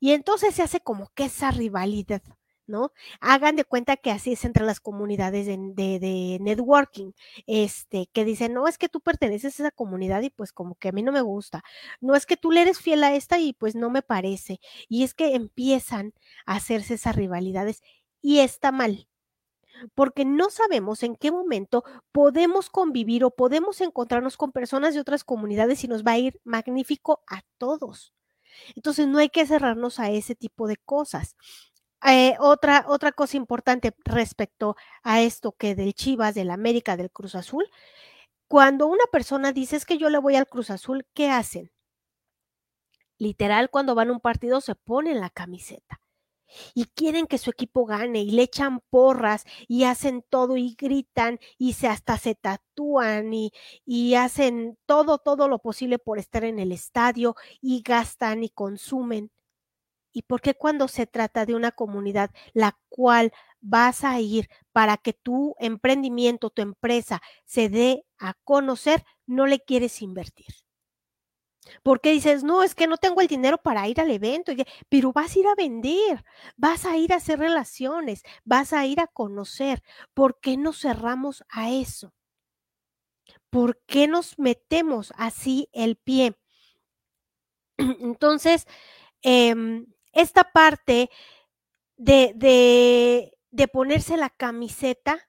[0.00, 2.22] Y entonces se hace como que esa rivalidad.
[2.66, 2.92] ¿No?
[3.20, 7.12] Hagan de cuenta que así es entre las comunidades de, de, de, networking,
[7.46, 10.88] este, que dicen, no, es que tú perteneces a esa comunidad y pues como que
[10.88, 11.62] a mí no me gusta,
[12.00, 15.04] no es que tú le eres fiel a esta y pues no me parece, y
[15.04, 16.14] es que empiezan
[16.46, 17.82] a hacerse esas rivalidades
[18.22, 19.08] y está mal.
[19.94, 25.24] Porque no sabemos en qué momento podemos convivir o podemos encontrarnos con personas de otras
[25.24, 28.12] comunidades y nos va a ir magnífico a todos.
[28.76, 31.36] Entonces no hay que cerrarnos a ese tipo de cosas.
[32.06, 37.34] Eh, otra, otra cosa importante respecto a esto que del Chivas, del América, del Cruz
[37.34, 37.64] Azul,
[38.48, 41.70] cuando una persona dice es que yo le voy al Cruz Azul, ¿qué hacen?
[43.18, 46.00] Literal, cuando van a un partido se ponen la camiseta
[46.74, 51.40] y quieren que su equipo gane y le echan porras y hacen todo y gritan
[51.58, 53.52] y se hasta se tatúan y,
[53.86, 59.30] y hacen todo, todo lo posible por estar en el estadio y gastan y consumen.
[60.14, 64.96] ¿Y por qué cuando se trata de una comunidad la cual vas a ir para
[64.96, 70.46] que tu emprendimiento, tu empresa se dé a conocer, no le quieres invertir?
[71.82, 74.52] Porque dices, no, es que no tengo el dinero para ir al evento,
[74.88, 76.24] pero vas a ir a vender,
[76.56, 79.82] vas a ir a hacer relaciones, vas a ir a conocer.
[80.14, 82.12] ¿Por qué nos cerramos a eso?
[83.50, 86.36] ¿Por qué nos metemos así el pie?
[88.00, 88.66] Entonces,
[89.22, 91.10] em, esta parte
[91.96, 92.32] de,
[93.50, 95.28] de, ponerse la camiseta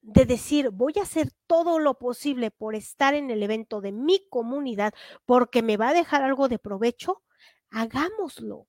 [0.00, 4.26] de decir, voy a hacer todo lo posible por estar en el evento de mi
[4.30, 4.94] comunidad
[5.26, 7.22] porque me va a dejar algo de provecho,
[7.70, 8.66] hagámoslo.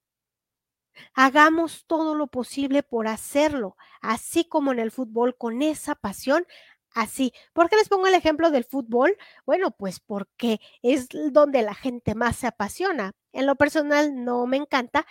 [1.13, 6.45] Hagamos todo lo posible por hacerlo, así como en el fútbol, con esa pasión,
[6.93, 7.34] así.
[7.54, 9.17] ¿Por qué les pongo el ejemplo del fútbol?
[9.45, 13.13] Bueno, pues porque es donde la gente más se apasiona.
[13.32, 15.06] En lo personal no me encanta,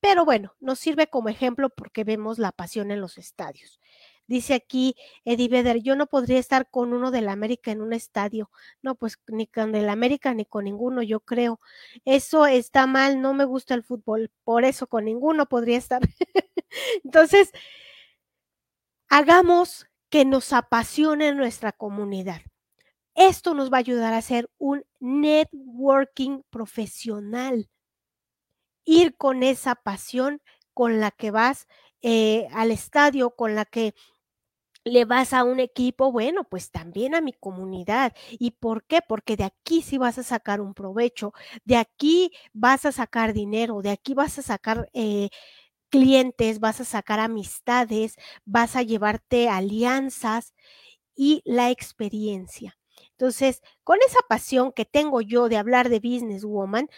[0.00, 3.80] pero bueno, nos sirve como ejemplo porque vemos la pasión en los estadios.
[4.28, 8.50] Dice aquí Eddie Vedder, yo no podría estar con uno del América en un estadio.
[8.82, 11.60] No, pues ni con el América ni con ninguno, yo creo.
[12.04, 16.02] Eso está mal, no me gusta el fútbol, por eso con ninguno podría estar.
[17.04, 17.52] Entonces,
[19.08, 22.42] hagamos que nos apasione nuestra comunidad.
[23.14, 27.68] Esto nos va a ayudar a hacer un networking profesional.
[28.90, 30.40] Ir con esa pasión
[30.72, 31.66] con la que vas
[32.00, 33.94] eh, al estadio, con la que
[34.82, 38.14] le vas a un equipo, bueno, pues también a mi comunidad.
[38.30, 39.00] ¿Y por qué?
[39.06, 43.82] Porque de aquí sí vas a sacar un provecho, de aquí vas a sacar dinero,
[43.82, 45.28] de aquí vas a sacar eh,
[45.90, 50.54] clientes, vas a sacar amistades, vas a llevarte alianzas
[51.14, 52.78] y la experiencia.
[53.10, 56.88] Entonces, con esa pasión que tengo yo de hablar de Business Woman,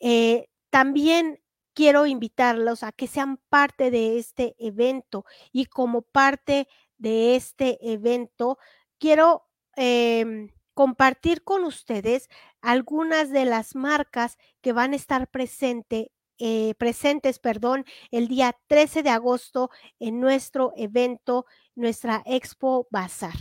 [0.00, 1.40] eh, también
[1.74, 8.58] quiero invitarlos a que sean parte de este evento y como parte de este evento,
[8.98, 12.28] quiero em, compartir con ustedes
[12.60, 19.02] algunas de las marcas que van a estar presente, eh, presentes perdón, el día 13
[19.02, 23.34] de agosto en nuestro evento, nuestra Expo Bazar.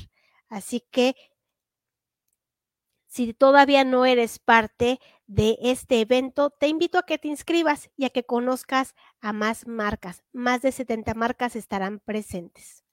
[0.49, 1.15] Así que
[3.07, 8.05] si todavía no eres parte de este evento, te invito a que te inscribas y
[8.05, 10.23] a que conozcas a más marcas.
[10.33, 12.86] Más de 70 marcas estarán presentes.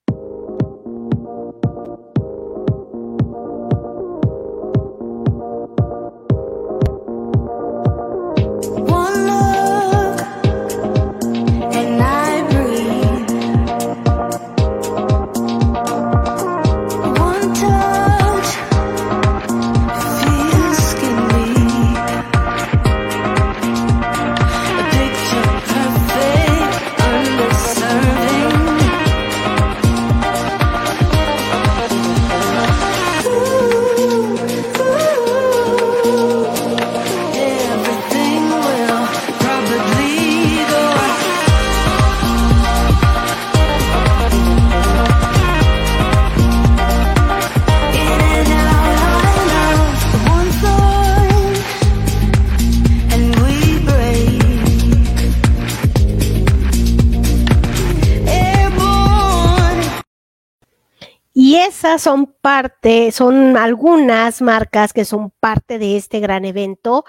[61.99, 67.05] Son parte, son algunas marcas que son parte de este gran evento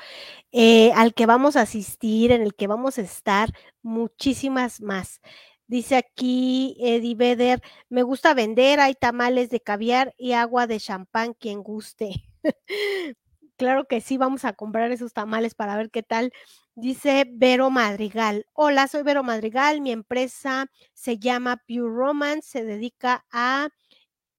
[0.51, 3.49] eh, al que vamos a asistir, en el que vamos a estar
[3.81, 5.21] muchísimas más.
[5.67, 11.33] Dice aquí Eddie Vedder, me gusta vender, hay tamales de caviar y agua de champán,
[11.33, 12.23] quien guste.
[13.57, 16.31] claro que sí, vamos a comprar esos tamales para ver qué tal.
[16.75, 18.45] Dice Vero Madrigal.
[18.53, 19.81] Hola, soy Vero Madrigal.
[19.81, 22.49] Mi empresa se llama Pure Romance.
[22.49, 23.69] Se dedica a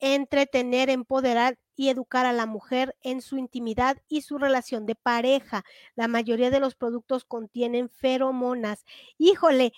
[0.00, 5.64] entretener, empoderar y educar a la mujer en su intimidad y su relación de pareja.
[5.94, 8.85] La mayoría de los productos contienen feromonas.
[9.18, 9.72] Híjole,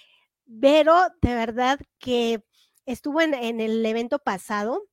[0.61, 2.42] pero de verdad que
[2.87, 4.88] estuvo en, el evento pasado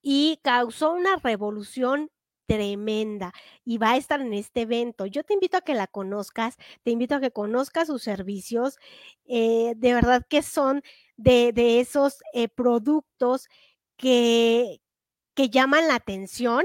[0.00, 2.10] y causó una revolución
[2.46, 3.32] tremenda
[3.64, 5.06] y va a estar en este evento.
[5.06, 8.76] Yo te invito a que la conozcas, te invito a que conozcas sus servicios.
[9.26, 10.82] Eh, de verdad que son
[11.16, 13.48] de, de esos eh, productos
[14.00, 14.80] que,
[15.36, 16.64] llaman la atención.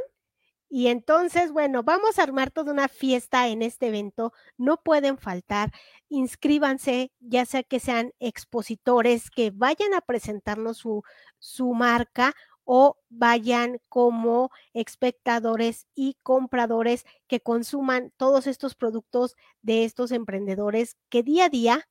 [0.69, 4.33] Y entonces, bueno, vamos a armar toda una fiesta en este evento.
[4.57, 5.71] No pueden faltar.
[6.09, 11.03] Inscríbanse, ya sea que sean expositores que vayan a presentarnos su,
[11.39, 12.33] su marca
[12.65, 21.23] o vayan como espectadores y compradores que consuman todos estos productos de estos emprendedores que
[21.23, 21.87] día a día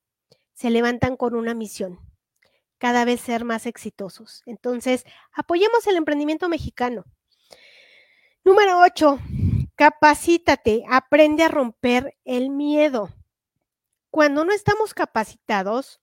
[0.53, 2.01] se levantan con una misión,
[2.79, 4.43] cada vez ser más exitosos.
[4.47, 7.05] Entonces, apoyemos el emprendimiento mexicano.
[8.45, 9.19] Número 8.
[9.77, 13.09] Capacítate, aprende a romper el miedo.
[14.11, 16.01] Cuando no estamos capacitados,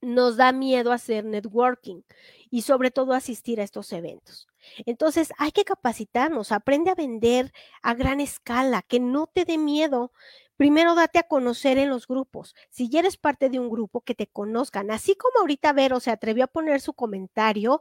[0.00, 2.02] nos da miedo hacer networking
[2.50, 4.46] y sobre todo asistir a estos eventos.
[4.86, 7.52] Entonces hay que capacitarnos, aprende a vender
[7.82, 10.12] a gran escala, que no te dé miedo.
[10.58, 12.56] Primero date a conocer en los grupos.
[12.68, 14.90] Si ya eres parte de un grupo, que te conozcan.
[14.90, 17.80] Así como ahorita Vero se atrevió a poner su comentario,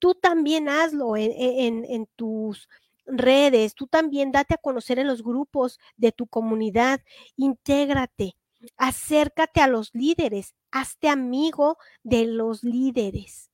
[0.00, 2.68] tú también hazlo en, en, en tus
[3.06, 7.00] redes, tú también date a conocer en los grupos de tu comunidad,
[7.36, 8.36] intégrate,
[8.76, 13.52] acércate a los líderes, hazte amigo de los líderes.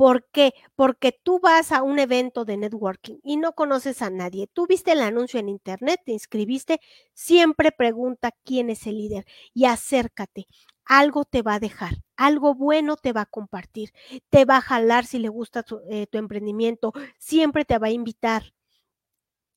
[0.00, 0.54] ¿Por qué?
[0.76, 4.46] Porque tú vas a un evento de networking y no conoces a nadie.
[4.46, 6.80] Tú viste el anuncio en internet, te inscribiste,
[7.12, 10.46] siempre pregunta quién es el líder y acércate.
[10.86, 13.90] Algo te va a dejar, algo bueno te va a compartir,
[14.30, 17.90] te va a jalar si le gusta tu, eh, tu emprendimiento, siempre te va a
[17.90, 18.54] invitar.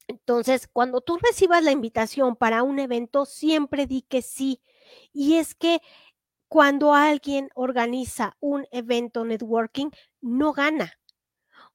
[0.09, 4.61] Entonces, cuando tú recibas la invitación para un evento, siempre di que sí.
[5.13, 5.79] Y es que
[6.49, 9.89] cuando alguien organiza un evento networking,
[10.23, 10.93] no gana.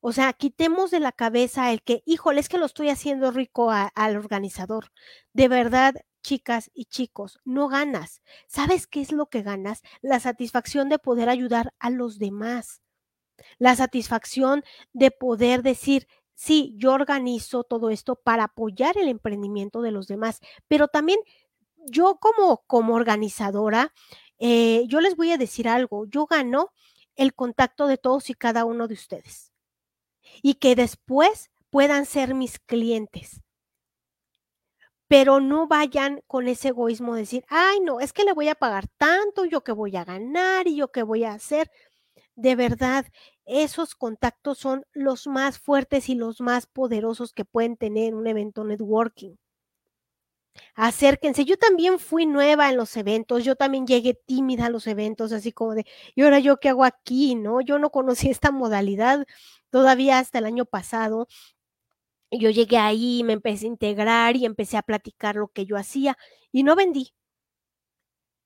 [0.01, 3.71] O sea, quitemos de la cabeza el que, híjole, es que lo estoy haciendo rico
[3.71, 4.93] al organizador.
[5.33, 8.23] De verdad, chicas y chicos, no ganas.
[8.47, 9.83] ¿Sabes qué es lo que ganas?
[10.01, 12.81] La satisfacción de poder ayudar a los demás.
[13.59, 19.93] La satisfacción de poder decir, sí, yo organizo todo esto para apoyar el emprendimiento de
[19.93, 21.19] los demás, pero también
[21.77, 23.93] yo como, como organizadora,
[24.39, 26.73] eh, yo les voy a decir algo, yo gano
[27.19, 29.53] el contacto de todos y cada uno de ustedes
[30.43, 33.43] y que después puedan ser mis clientes.
[35.09, 38.55] Pero no vayan con ese egoísmo de decir, ay, no, es que le voy a
[38.55, 41.71] pagar tanto, yo que voy a ganar y yo que voy a hacer.
[42.37, 43.07] De verdad,
[43.47, 48.65] esos contactos son los más fuertes y los más poderosos que pueden tener un evento
[48.65, 49.37] networking
[50.75, 51.45] acérquense.
[51.45, 55.53] Yo también fui nueva en los eventos, yo también llegué tímida a los eventos, así
[55.53, 57.35] como de, ¿y ahora yo qué hago aquí?
[57.35, 57.61] ¿No?
[57.61, 59.27] Yo no conocí esta modalidad
[59.71, 61.29] todavía hasta el año pasado.
[62.31, 66.17] Yo llegué ahí, me empecé a integrar y empecé a platicar lo que yo hacía
[66.53, 67.13] y no vendí.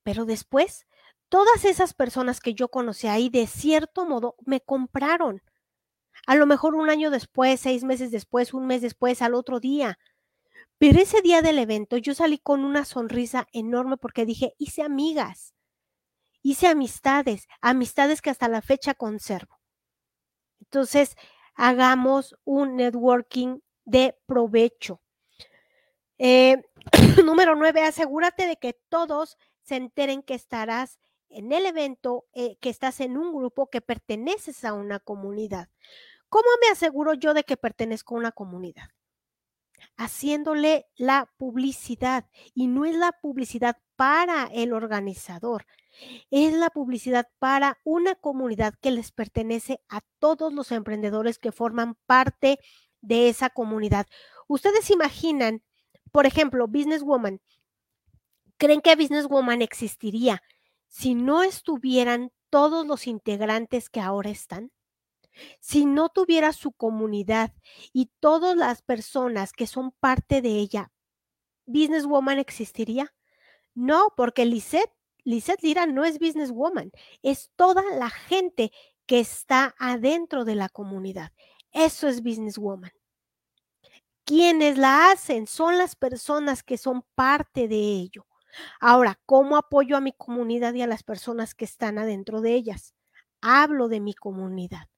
[0.04, 0.86] Pero después,
[1.28, 5.42] todas esas personas que yo conocí ahí, de cierto modo, me compraron.
[6.26, 9.98] A lo mejor un año después, seis meses después, un mes después, al otro día
[10.82, 15.54] pero ese día del evento yo salí con una sonrisa enorme porque dije, hice amigas,
[16.42, 19.60] hice amistades, amistades que hasta la fecha conservo.
[20.58, 21.14] Entonces,
[21.54, 25.00] hagamos un networking de provecho.
[26.18, 26.60] Eh,
[27.24, 32.70] número nueve, asegúrate de que todos se enteren que estarás en el evento, eh, que
[32.70, 35.68] estás en un grupo, que perteneces a una comunidad.
[36.28, 38.88] ¿Cómo me aseguro yo de que pertenezco a una comunidad?
[39.96, 45.66] Haciéndole la publicidad y no es la publicidad para el organizador,
[46.30, 51.96] es la publicidad para una comunidad que les pertenece a todos los emprendedores que forman
[52.06, 52.58] parte
[53.00, 54.06] de esa comunidad.
[54.48, 55.62] Ustedes imaginan,
[56.10, 57.40] por ejemplo, Businesswoman,
[58.56, 60.42] ¿creen que Businesswoman existiría
[60.88, 64.70] si no estuvieran todos los integrantes que ahora están?
[65.60, 67.52] Si no tuviera su comunidad
[67.92, 70.92] y todas las personas que son parte de ella,
[71.66, 73.14] ¿Businesswoman existiría?
[73.74, 74.92] No, porque Lisette,
[75.24, 78.72] Lisette Lira no es Businesswoman, es toda la gente
[79.06, 81.32] que está adentro de la comunidad.
[81.72, 82.92] Eso es Businesswoman.
[84.24, 88.26] Quienes la hacen son las personas que son parte de ello.
[88.80, 92.94] Ahora, ¿cómo apoyo a mi comunidad y a las personas que están adentro de ellas?
[93.40, 94.91] Hablo de mi comunidad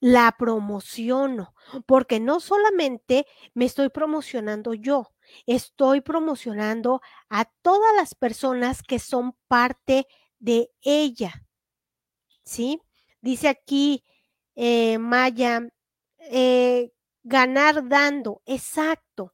[0.00, 1.54] la promociono,
[1.86, 5.12] porque no solamente me estoy promocionando yo,
[5.46, 10.06] estoy promocionando a todas las personas que son parte
[10.38, 11.44] de ella.
[12.44, 12.80] ¿Sí?
[13.20, 14.04] Dice aquí
[14.56, 15.68] eh, Maya,
[16.30, 16.92] eh,
[17.22, 19.32] ganar dando, exacto.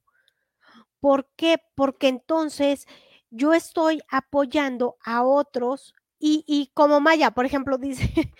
[1.00, 1.58] ¿Por qué?
[1.74, 2.86] Porque entonces
[3.30, 8.32] yo estoy apoyando a otros y, y como Maya, por ejemplo, dice,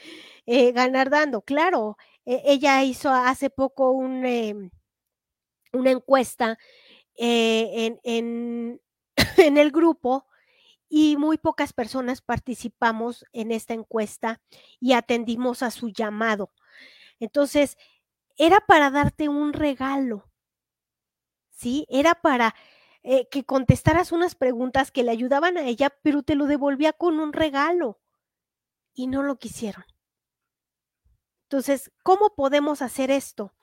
[0.47, 1.97] eh, ganar dando, claro,
[2.27, 4.71] e, ella hizo hace poco em,
[5.73, 6.59] una encuesta
[7.17, 8.81] eh, en, en,
[9.39, 10.27] en el grupo
[10.89, 14.41] y muy pocas personas participamos en esta encuesta
[14.81, 16.53] y atendimos a su llamado.
[17.21, 17.77] Entonces,
[18.37, 20.31] era para darte un regalo,
[21.51, 21.87] ¿sí?
[21.89, 22.55] Era para
[23.03, 27.21] eh, que contestaras unas preguntas que le ayudaban a ella, pero te lo devolvía con
[27.21, 28.01] un regalo
[28.95, 29.85] y no lo quisieron.
[31.49, 33.57] Entonces, ¿cómo podemos hacer esto?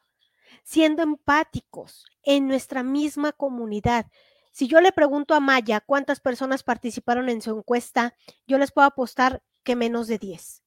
[0.64, 4.08] siendo empáticos en nuestra misma comunidad.
[4.52, 8.16] Si yo le pregunto a Maya cuántas personas participaron en su encuesta,
[8.48, 10.62] yo les puedo apostar que menos de 10.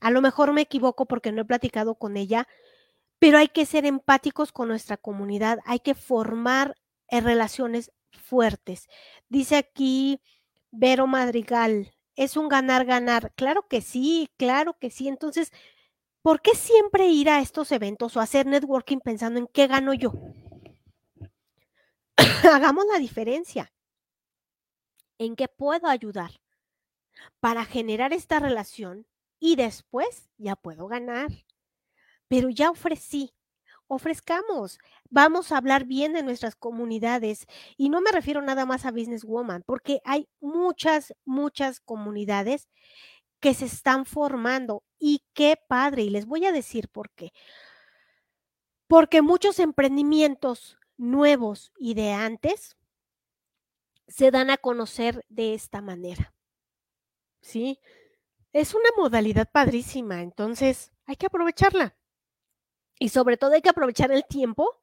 [0.00, 2.48] A lo mejor me equivoco porque no he platicado con ella,
[3.18, 6.74] pero hay que ser empáticos con nuestra comunidad, hay que formar
[7.08, 8.88] eh, relaciones fuertes.
[9.28, 10.20] Dice aquí
[10.72, 13.32] Vero Madrigal, es un ganar-ganar.
[13.34, 15.08] Claro que sí, claro que sí.
[15.08, 15.52] Entonces,
[16.22, 20.12] ¿por qué siempre ir a estos eventos o hacer networking pensando en qué gano yo?
[22.52, 23.72] Hagamos la diferencia.
[25.18, 26.30] ¿En qué puedo ayudar?
[27.40, 29.06] Para generar esta relación
[29.38, 31.28] y después ya puedo ganar.
[32.28, 33.32] Pero ya ofrecí,
[33.88, 34.78] ofrezcamos,
[35.10, 37.46] vamos a hablar bien de nuestras comunidades.
[37.76, 42.68] Y no me refiero nada más a Businesswoman, porque hay muchas, muchas comunidades
[43.40, 46.02] que se están formando y qué padre.
[46.02, 47.32] Y les voy a decir por qué.
[48.86, 52.76] Porque muchos emprendimientos nuevos y de antes
[54.06, 56.34] se dan a conocer de esta manera.
[57.40, 57.80] ¿Sí?
[58.52, 61.96] Es una modalidad padrísima, entonces hay que aprovecharla.
[62.98, 64.80] Y sobre todo hay que aprovechar el tiempo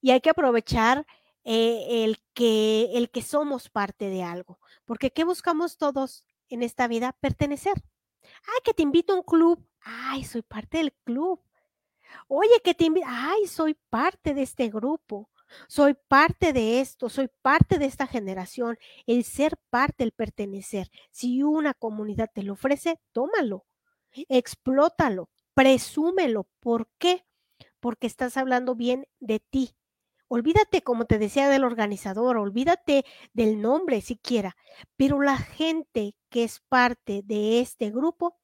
[0.00, 1.06] y hay que aprovechar
[1.44, 4.58] eh, el, que, el que somos parte de algo.
[4.84, 7.16] Porque ¿qué buscamos todos en esta vida?
[7.20, 7.74] Pertenecer.
[8.22, 9.66] Ay, que te invito a un club.
[9.80, 11.42] Ay, soy parte del club.
[12.26, 13.06] Oye, que te invito.
[13.08, 15.30] Ay, soy parte de este grupo.
[15.66, 18.78] Soy parte de esto, soy parte de esta generación.
[19.06, 20.90] El ser parte, el pertenecer.
[21.10, 23.64] Si una comunidad te lo ofrece, tómalo,
[24.28, 26.48] explótalo, presúmelo.
[26.60, 27.26] ¿Por qué?
[27.80, 29.74] Porque estás hablando bien de ti.
[30.28, 34.56] Olvídate, como te decía, del organizador, olvídate del nombre siquiera,
[34.96, 38.38] pero la gente que es parte de este grupo,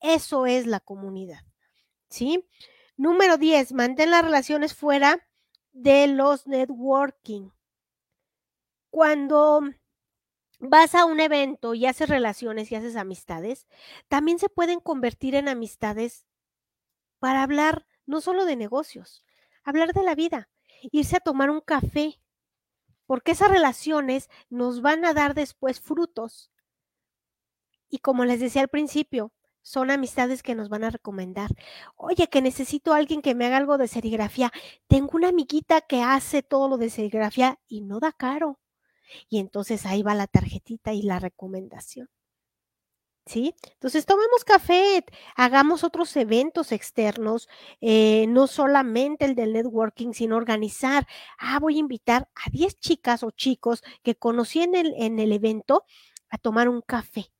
[0.00, 1.38] eso es la comunidad.
[2.10, 2.44] ¿Sí?
[2.96, 5.24] Número 10, mantén las relaciones fuera
[5.72, 7.50] de los networking.
[8.90, 9.60] Cuando
[10.58, 13.68] vas a un evento y haces relaciones y haces amistades,
[14.08, 16.25] también se pueden convertir en amistades
[17.18, 19.24] para hablar no solo de negocios,
[19.64, 20.48] hablar de la vida,
[20.92, 22.20] irse a tomar un café,
[23.06, 26.50] porque esas relaciones nos van a dar después frutos.
[27.88, 31.50] Y como les decía al principio, son amistades que nos van a recomendar.
[31.96, 34.52] Oye, que necesito a alguien que me haga algo de serigrafía.
[34.86, 38.60] Tengo una amiguita que hace todo lo de serigrafía y no da caro.
[39.28, 42.08] Y entonces ahí va la tarjetita y la recomendación.
[43.26, 43.56] ¿Sí?
[43.72, 45.04] Entonces tomemos café,
[45.34, 47.48] hagamos otros eventos externos,
[47.80, 51.08] eh, no solamente el del networking, sino organizar.
[51.36, 55.32] Ah, voy a invitar a 10 chicas o chicos que conocí en el, en el
[55.32, 55.84] evento
[56.30, 57.32] a tomar un café.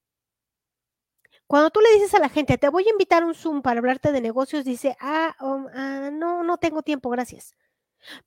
[1.47, 3.79] Cuando tú le dices a la gente, te voy a invitar a un Zoom para
[3.79, 7.55] hablarte de negocios, dice, ah, um, ah no, no tengo tiempo, gracias.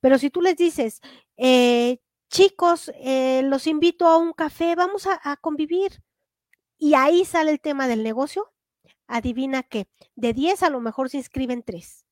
[0.00, 1.00] Pero si tú les dices,
[1.36, 2.00] eh,
[2.30, 6.02] chicos, eh, los invito a un café, vamos a convivir.
[6.80, 8.52] Y ahí sale el tema del negocio.
[9.06, 12.06] Adivina que de 10 a lo mejor se inscriben 3.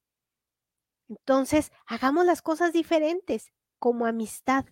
[1.09, 4.67] Entonces, hagamos las cosas diferentes como amistad,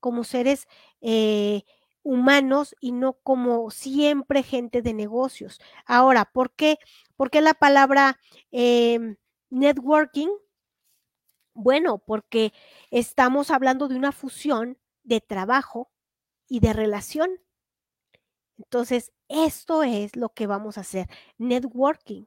[0.00, 0.66] como seres
[1.02, 1.64] eh,
[2.02, 5.60] humanos y no como siempre gente de negocios.
[5.84, 6.78] Ahora, ¿por qué?
[7.14, 8.18] ¿Por qué la palabra
[8.52, 9.16] em,
[9.50, 10.30] networking?
[11.52, 12.54] Bueno, porque
[12.90, 15.90] estamos hablando de una fusión de trabajo
[16.48, 17.45] y de relación.
[18.58, 22.24] Entonces, esto es lo que vamos a hacer, networking.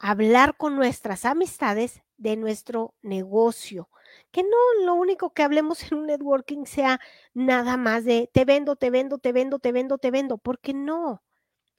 [0.00, 3.88] Hablar con nuestras amistades de nuestro negocio,
[4.30, 7.00] que no lo único que hablemos en un networking sea
[7.34, 11.22] nada más de te vendo, te vendo, te vendo, te vendo, te vendo, porque no,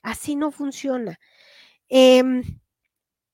[0.03, 1.19] así no funciona.
[1.89, 2.43] Em,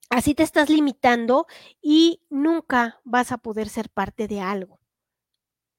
[0.09, 1.45] así te estás limitando
[1.81, 4.79] y nunca vas a poder ser parte de algo.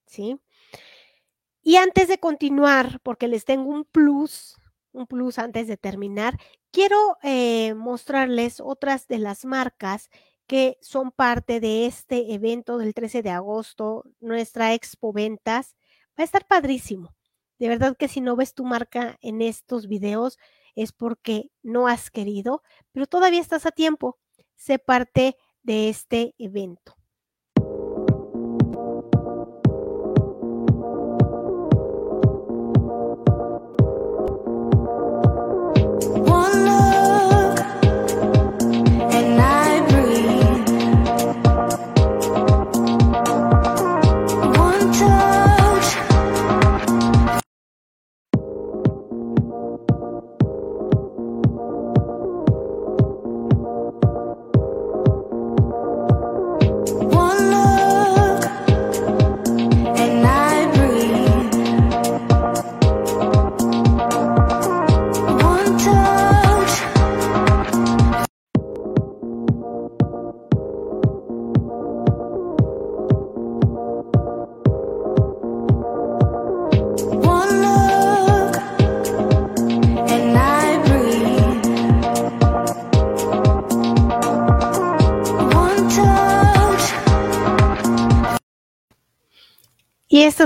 [0.06, 0.38] ¿Sí?
[1.66, 4.54] Y antes de continuar, porque les tengo un plus,
[4.92, 6.38] un plus antes de terminar,
[6.70, 10.08] quiero eh, mostrarles otras de las marcas
[10.46, 15.74] que son parte de este evento del 13 de agosto, nuestra Expo Ventas.
[16.10, 17.16] Va a estar padrísimo.
[17.58, 20.38] De verdad que si no ves tu marca en estos videos
[20.76, 22.62] es porque no has querido,
[22.92, 24.20] pero todavía estás a tiempo.
[24.54, 26.94] Sé parte de este evento.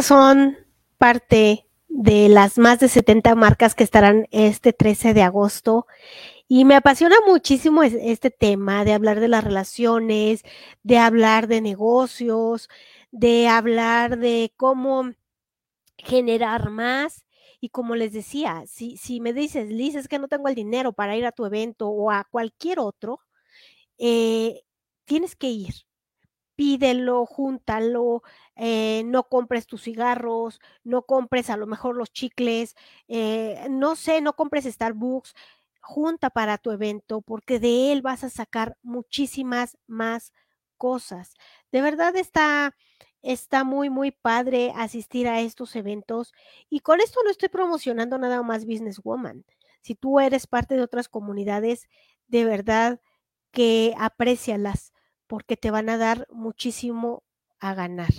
[0.03, 0.57] Son
[0.99, 5.87] parte de las más de 70 marcas que estarán este 13 de agosto.
[6.49, 10.43] Y me apasiona muchísimo este tema de hablar de las relaciones,
[10.83, 12.69] de hablar de negocios,
[13.13, 15.13] de hablar de cómo
[15.97, 17.25] generar más.
[17.61, 20.93] Y como les decía, si, si me dices, Liz, es que no tengo el dinero
[20.93, 23.21] para ir a tu evento o a cualquier otro,
[23.99, 24.63] eh,
[25.05, 25.75] tienes que ir.
[26.57, 28.23] Pídelo, júntalo,
[28.63, 32.77] eh, no compres tus cigarros, no compres a lo mejor los chicles,
[33.09, 35.35] eh, no sé, no compres Starbucks,
[35.81, 40.35] junta para tu evento porque de él vas a sacar muchísimas más
[40.77, 41.33] cosas.
[41.73, 42.77] De verdad está,
[43.23, 46.35] está muy, muy padre asistir a estos eventos
[46.69, 49.47] y con esto no estoy promocionando nada más Businesswoman.
[49.81, 51.89] Si tú eres parte de otras comunidades,
[52.29, 53.01] de verdad
[53.53, 54.93] que aprecialas
[55.27, 57.23] porque te van a dar muchísimo
[57.61, 58.13] a ganar.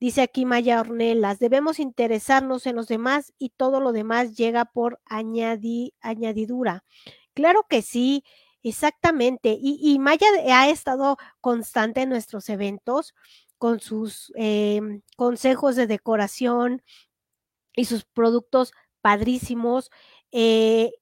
[0.00, 5.00] Dice aquí Maya Ornelas, debemos interesarnos en los demás y todo lo demás llega por
[5.06, 6.84] añadidura.
[7.32, 8.24] Claro que sí,
[8.62, 9.56] exactamente.
[9.60, 13.14] Y, Maya ha estado constante en nuestros eventos
[13.58, 16.82] con sus em, consejos de decoración
[17.74, 19.90] y sus productos padrísimos.
[20.32, 20.92] Eh,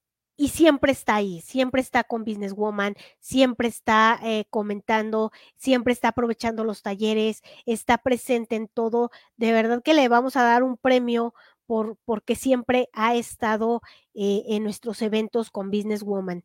[0.43, 6.65] y siempre está ahí, siempre está con Businesswoman, siempre está eh, comentando, siempre está aprovechando
[6.65, 9.13] los talleres, está presente en todo.
[9.37, 11.33] De verdad que le vamos a dar un premio
[11.65, 13.83] por, porque siempre ha estado
[14.15, 16.43] eh, en nuestros eventos con Businesswoman.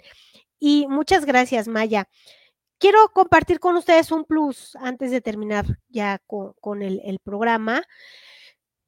[0.60, 2.08] Y muchas gracias, Maya.
[2.78, 7.82] Quiero compartir con ustedes un plus antes de terminar ya con, el, el programa.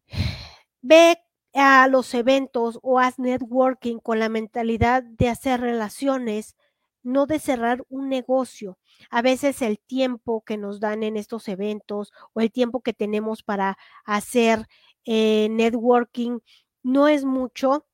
[0.83, 1.17] Ve
[1.59, 6.55] a los eventos o haz networking con la mentalidad de hacer relaciones,
[7.03, 8.77] no de cerrar un negocio.
[9.09, 13.43] A veces el tiempo que nos dan en estos eventos o el tiempo que tenemos
[13.43, 14.67] para hacer
[15.05, 16.39] eh, networking
[16.83, 17.85] no es mucho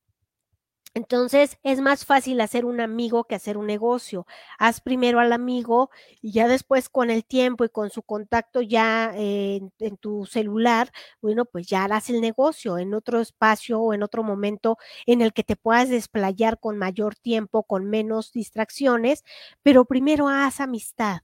[0.95, 4.25] entonces es más fácil hacer un amigo que hacer un negocio.
[4.57, 5.89] Haz primero al amigo
[6.21, 10.91] y ya después con el tiempo y con su contacto ya en, tu celular,
[11.21, 15.33] bueno, pues ya harás el negocio en otro espacio o en otro momento en el
[15.33, 19.25] que te puedas desplayar con mayor tiempo, con menos distracciones,
[19.63, 21.23] pero primero haz amistad.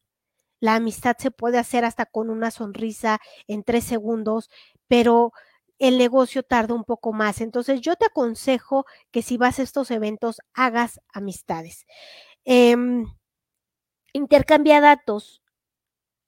[0.60, 4.50] La amistad se puede hacer hasta con una sonrisa en tres segundos,
[4.88, 5.34] pero
[5.82, 7.42] el negocio tarda un poco más.
[7.42, 11.86] Entonces yo te aconsejo que si vas a estos eventos hagas amistades.
[12.46, 13.06] Em,
[14.14, 15.42] intercambia datos.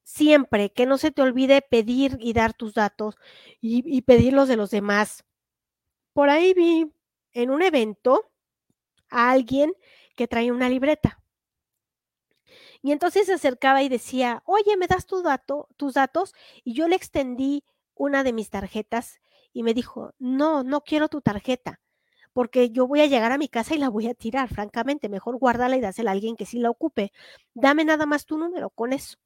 [0.03, 3.15] Siempre, que no se te olvide pedir y dar tus datos
[3.61, 5.23] y, y pedirlos de los demás.
[6.13, 6.91] Por ahí vi
[7.33, 8.31] en un evento
[9.09, 9.73] a alguien
[10.15, 11.23] que traía una libreta.
[12.81, 16.33] Y entonces se acercaba y decía, oye, ¿me das tus datos?
[16.63, 17.63] Y yo le extendí
[17.95, 19.21] una de mis tarjetas
[19.53, 21.79] y me dijo, no, no quiero tu tarjeta,
[22.33, 25.37] porque yo voy a llegar a mi casa y la voy a tirar, francamente, mejor
[25.37, 27.11] guárdala y dásela a alguien que sí la ocupe.
[27.53, 29.17] Dame nada más tu número con eso.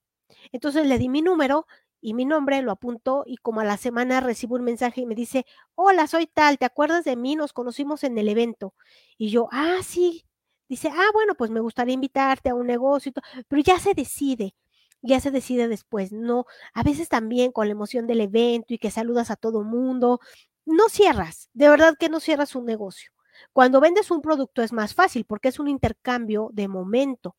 [0.51, 1.65] Entonces le di mi número
[2.01, 5.15] y mi nombre, lo apuntó y como a la semana recibo un mensaje y me
[5.15, 7.35] dice, hola, soy tal, ¿te acuerdas de mí?
[7.35, 8.73] Nos conocimos en el evento.
[9.17, 10.25] Y yo, ah, sí.
[10.69, 13.13] Dice, ah, bueno, pues me gustaría invitarte a un negocio,
[13.47, 14.53] pero ya se decide
[15.01, 18.91] ya se decide después, no, a veces también con la emoción del evento y que
[18.91, 20.19] saludas a todo mundo,
[20.65, 23.11] no cierras, de verdad que no cierras un negocio.
[23.53, 27.35] Cuando vendes un producto es más fácil porque es un intercambio de momento,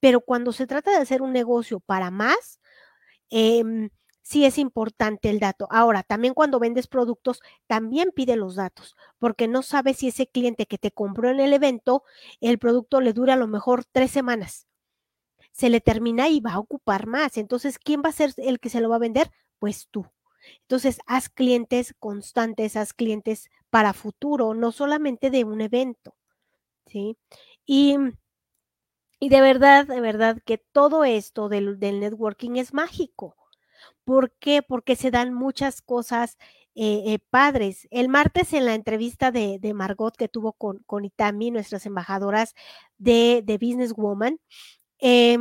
[0.00, 2.60] pero cuando se trata de hacer un negocio para más,
[3.30, 3.90] em,
[4.22, 5.68] sí es importante el dato.
[5.70, 10.66] Ahora, también cuando vendes productos, también pide los datos, porque no sabes si ese cliente
[10.66, 12.04] que te compró en el evento,
[12.40, 14.67] el producto le dura a lo mejor tres semanas
[15.52, 17.36] se le termina y va a ocupar más.
[17.36, 19.30] Entonces, ¿quién va a ser el que se lo va a vender?
[19.58, 20.06] Pues tú.
[20.62, 26.14] Entonces, haz clientes constantes, haz clientes para futuro, no solamente de un evento.
[26.86, 27.18] ¿Sí?
[27.66, 27.96] Y,
[29.20, 33.36] y de verdad, de verdad que todo esto del, del networking es mágico.
[34.04, 34.62] ¿Por qué?
[34.62, 36.38] Porque se dan muchas cosas
[36.74, 37.88] eh, eh, padres.
[37.90, 42.54] El martes en la entrevista de, de Margot que tuvo con, con, Itami, nuestras embajadoras
[42.98, 44.38] de, de Business Woman,
[45.00, 45.38] eh,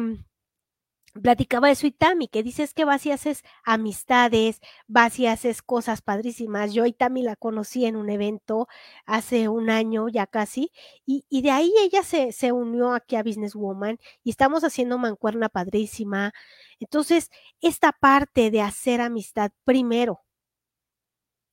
[1.22, 6.74] platicaba eso Itami, que dices que vas y haces amistades, vas y haces cosas padrísimas.
[6.74, 8.68] Yo Itami la conocí en un evento
[9.06, 10.72] hace un año ya casi,
[11.06, 16.34] y, de ahí ella se, se, unió aquí a Businesswoman y estamos haciendo mancuerna padrísima.
[16.80, 17.30] Entonces,
[17.62, 20.22] esta parte de hacer amistad primero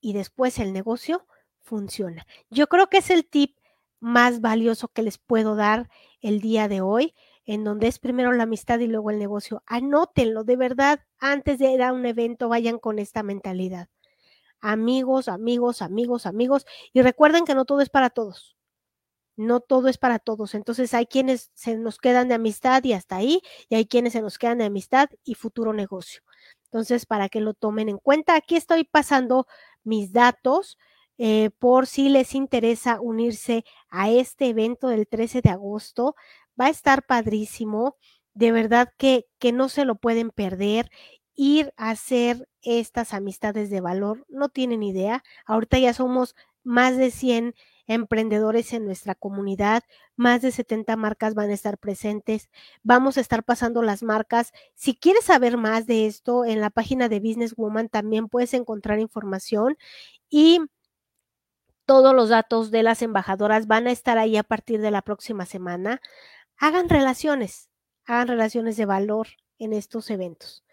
[0.01, 1.27] y después el negocio
[1.63, 2.27] funciona.
[2.51, 3.57] Yo creo que es el tip
[4.01, 5.89] más valioso que les puedo dar
[6.21, 7.15] el día de hoy
[7.45, 9.63] en donde es primero la amistad y luego el negocio.
[9.67, 13.89] Anótenlo, de verdad, antes de ir a un evento, vayan con esta mentalidad.
[14.61, 16.67] amigos, amigos, amigos, amigos.
[16.93, 18.57] Y recuerden que no todo es para todos.
[19.37, 20.55] No todo es para todos.
[20.55, 24.23] Entonces hay quienes se nos quedan de amistad y hasta ahí, y hay quienes se
[24.23, 26.23] nos quedan de amistad y futuro negocio.
[26.67, 29.47] Entonces, para que lo tomen en cuenta, aquí estoy pasando
[29.85, 30.79] mis datos
[31.19, 36.17] eh, por si les interesa unirse a este evento del 13 de agosto.
[36.61, 37.97] Va a estar padrísimo.
[38.35, 40.91] De verdad que, que no se lo pueden perder
[41.35, 45.23] ir a hacer estas amistades de valor, no tienen idea.
[45.47, 47.55] Ahorita ya somos más de 100
[47.87, 49.83] emprendedores en nuestra comunidad,
[50.17, 52.49] más de 70 marcas van a estar presentes,
[52.83, 54.53] vamos a estar pasando las marcas.
[54.75, 59.01] Si quieres saber más de esto, en la página de Business Woman también puedes encontrar
[59.01, 59.77] información
[60.31, 60.61] y
[61.87, 65.45] todos los datos de las embajadoras van a estar ahí a partir de la próxima
[65.45, 66.01] semana.
[66.57, 67.71] Hagan relaciones,
[68.05, 69.29] hagan relaciones de valor
[69.59, 70.65] en estos eventos.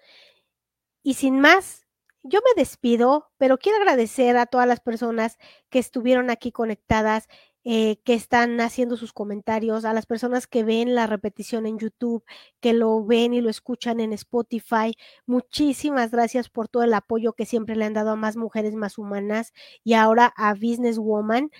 [1.04, 1.86] Y sin más,
[2.24, 5.38] yo me despido, pero quiero agradecer a todas las personas
[5.70, 7.28] que estuvieron aquí conectadas,
[7.64, 12.24] eh, que están haciendo sus comentarios, a las personas que ven la repetición en YouTube,
[12.60, 14.96] que lo ven y lo escuchan en Spotify.
[15.26, 18.98] Muchísimas gracias por todo el apoyo que siempre le han dado a más mujeres más
[18.98, 19.54] humanas
[19.84, 21.52] y ahora a Business Woman.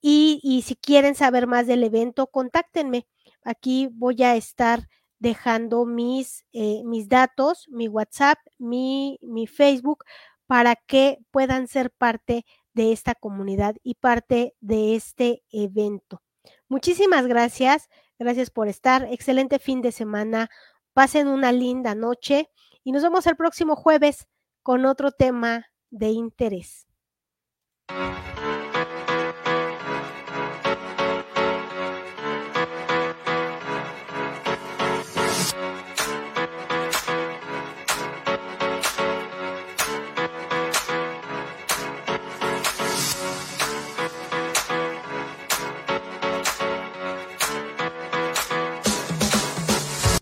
[0.00, 3.06] Y, y si quieren saber más del evento, contáctenme.
[3.48, 10.04] Aquí voy a estar dejando mis, eh, mis datos, mi WhatsApp, mi, mi Facebook,
[10.46, 12.44] para que puedan ser parte
[12.74, 16.20] de esta comunidad y parte de este evento.
[16.68, 17.88] Muchísimas gracias,
[18.18, 20.50] gracias por estar, excelente fin de semana,
[20.92, 22.50] pasen una linda noche
[22.84, 24.28] y nos vemos el próximo jueves
[24.62, 26.86] con otro tema de interés.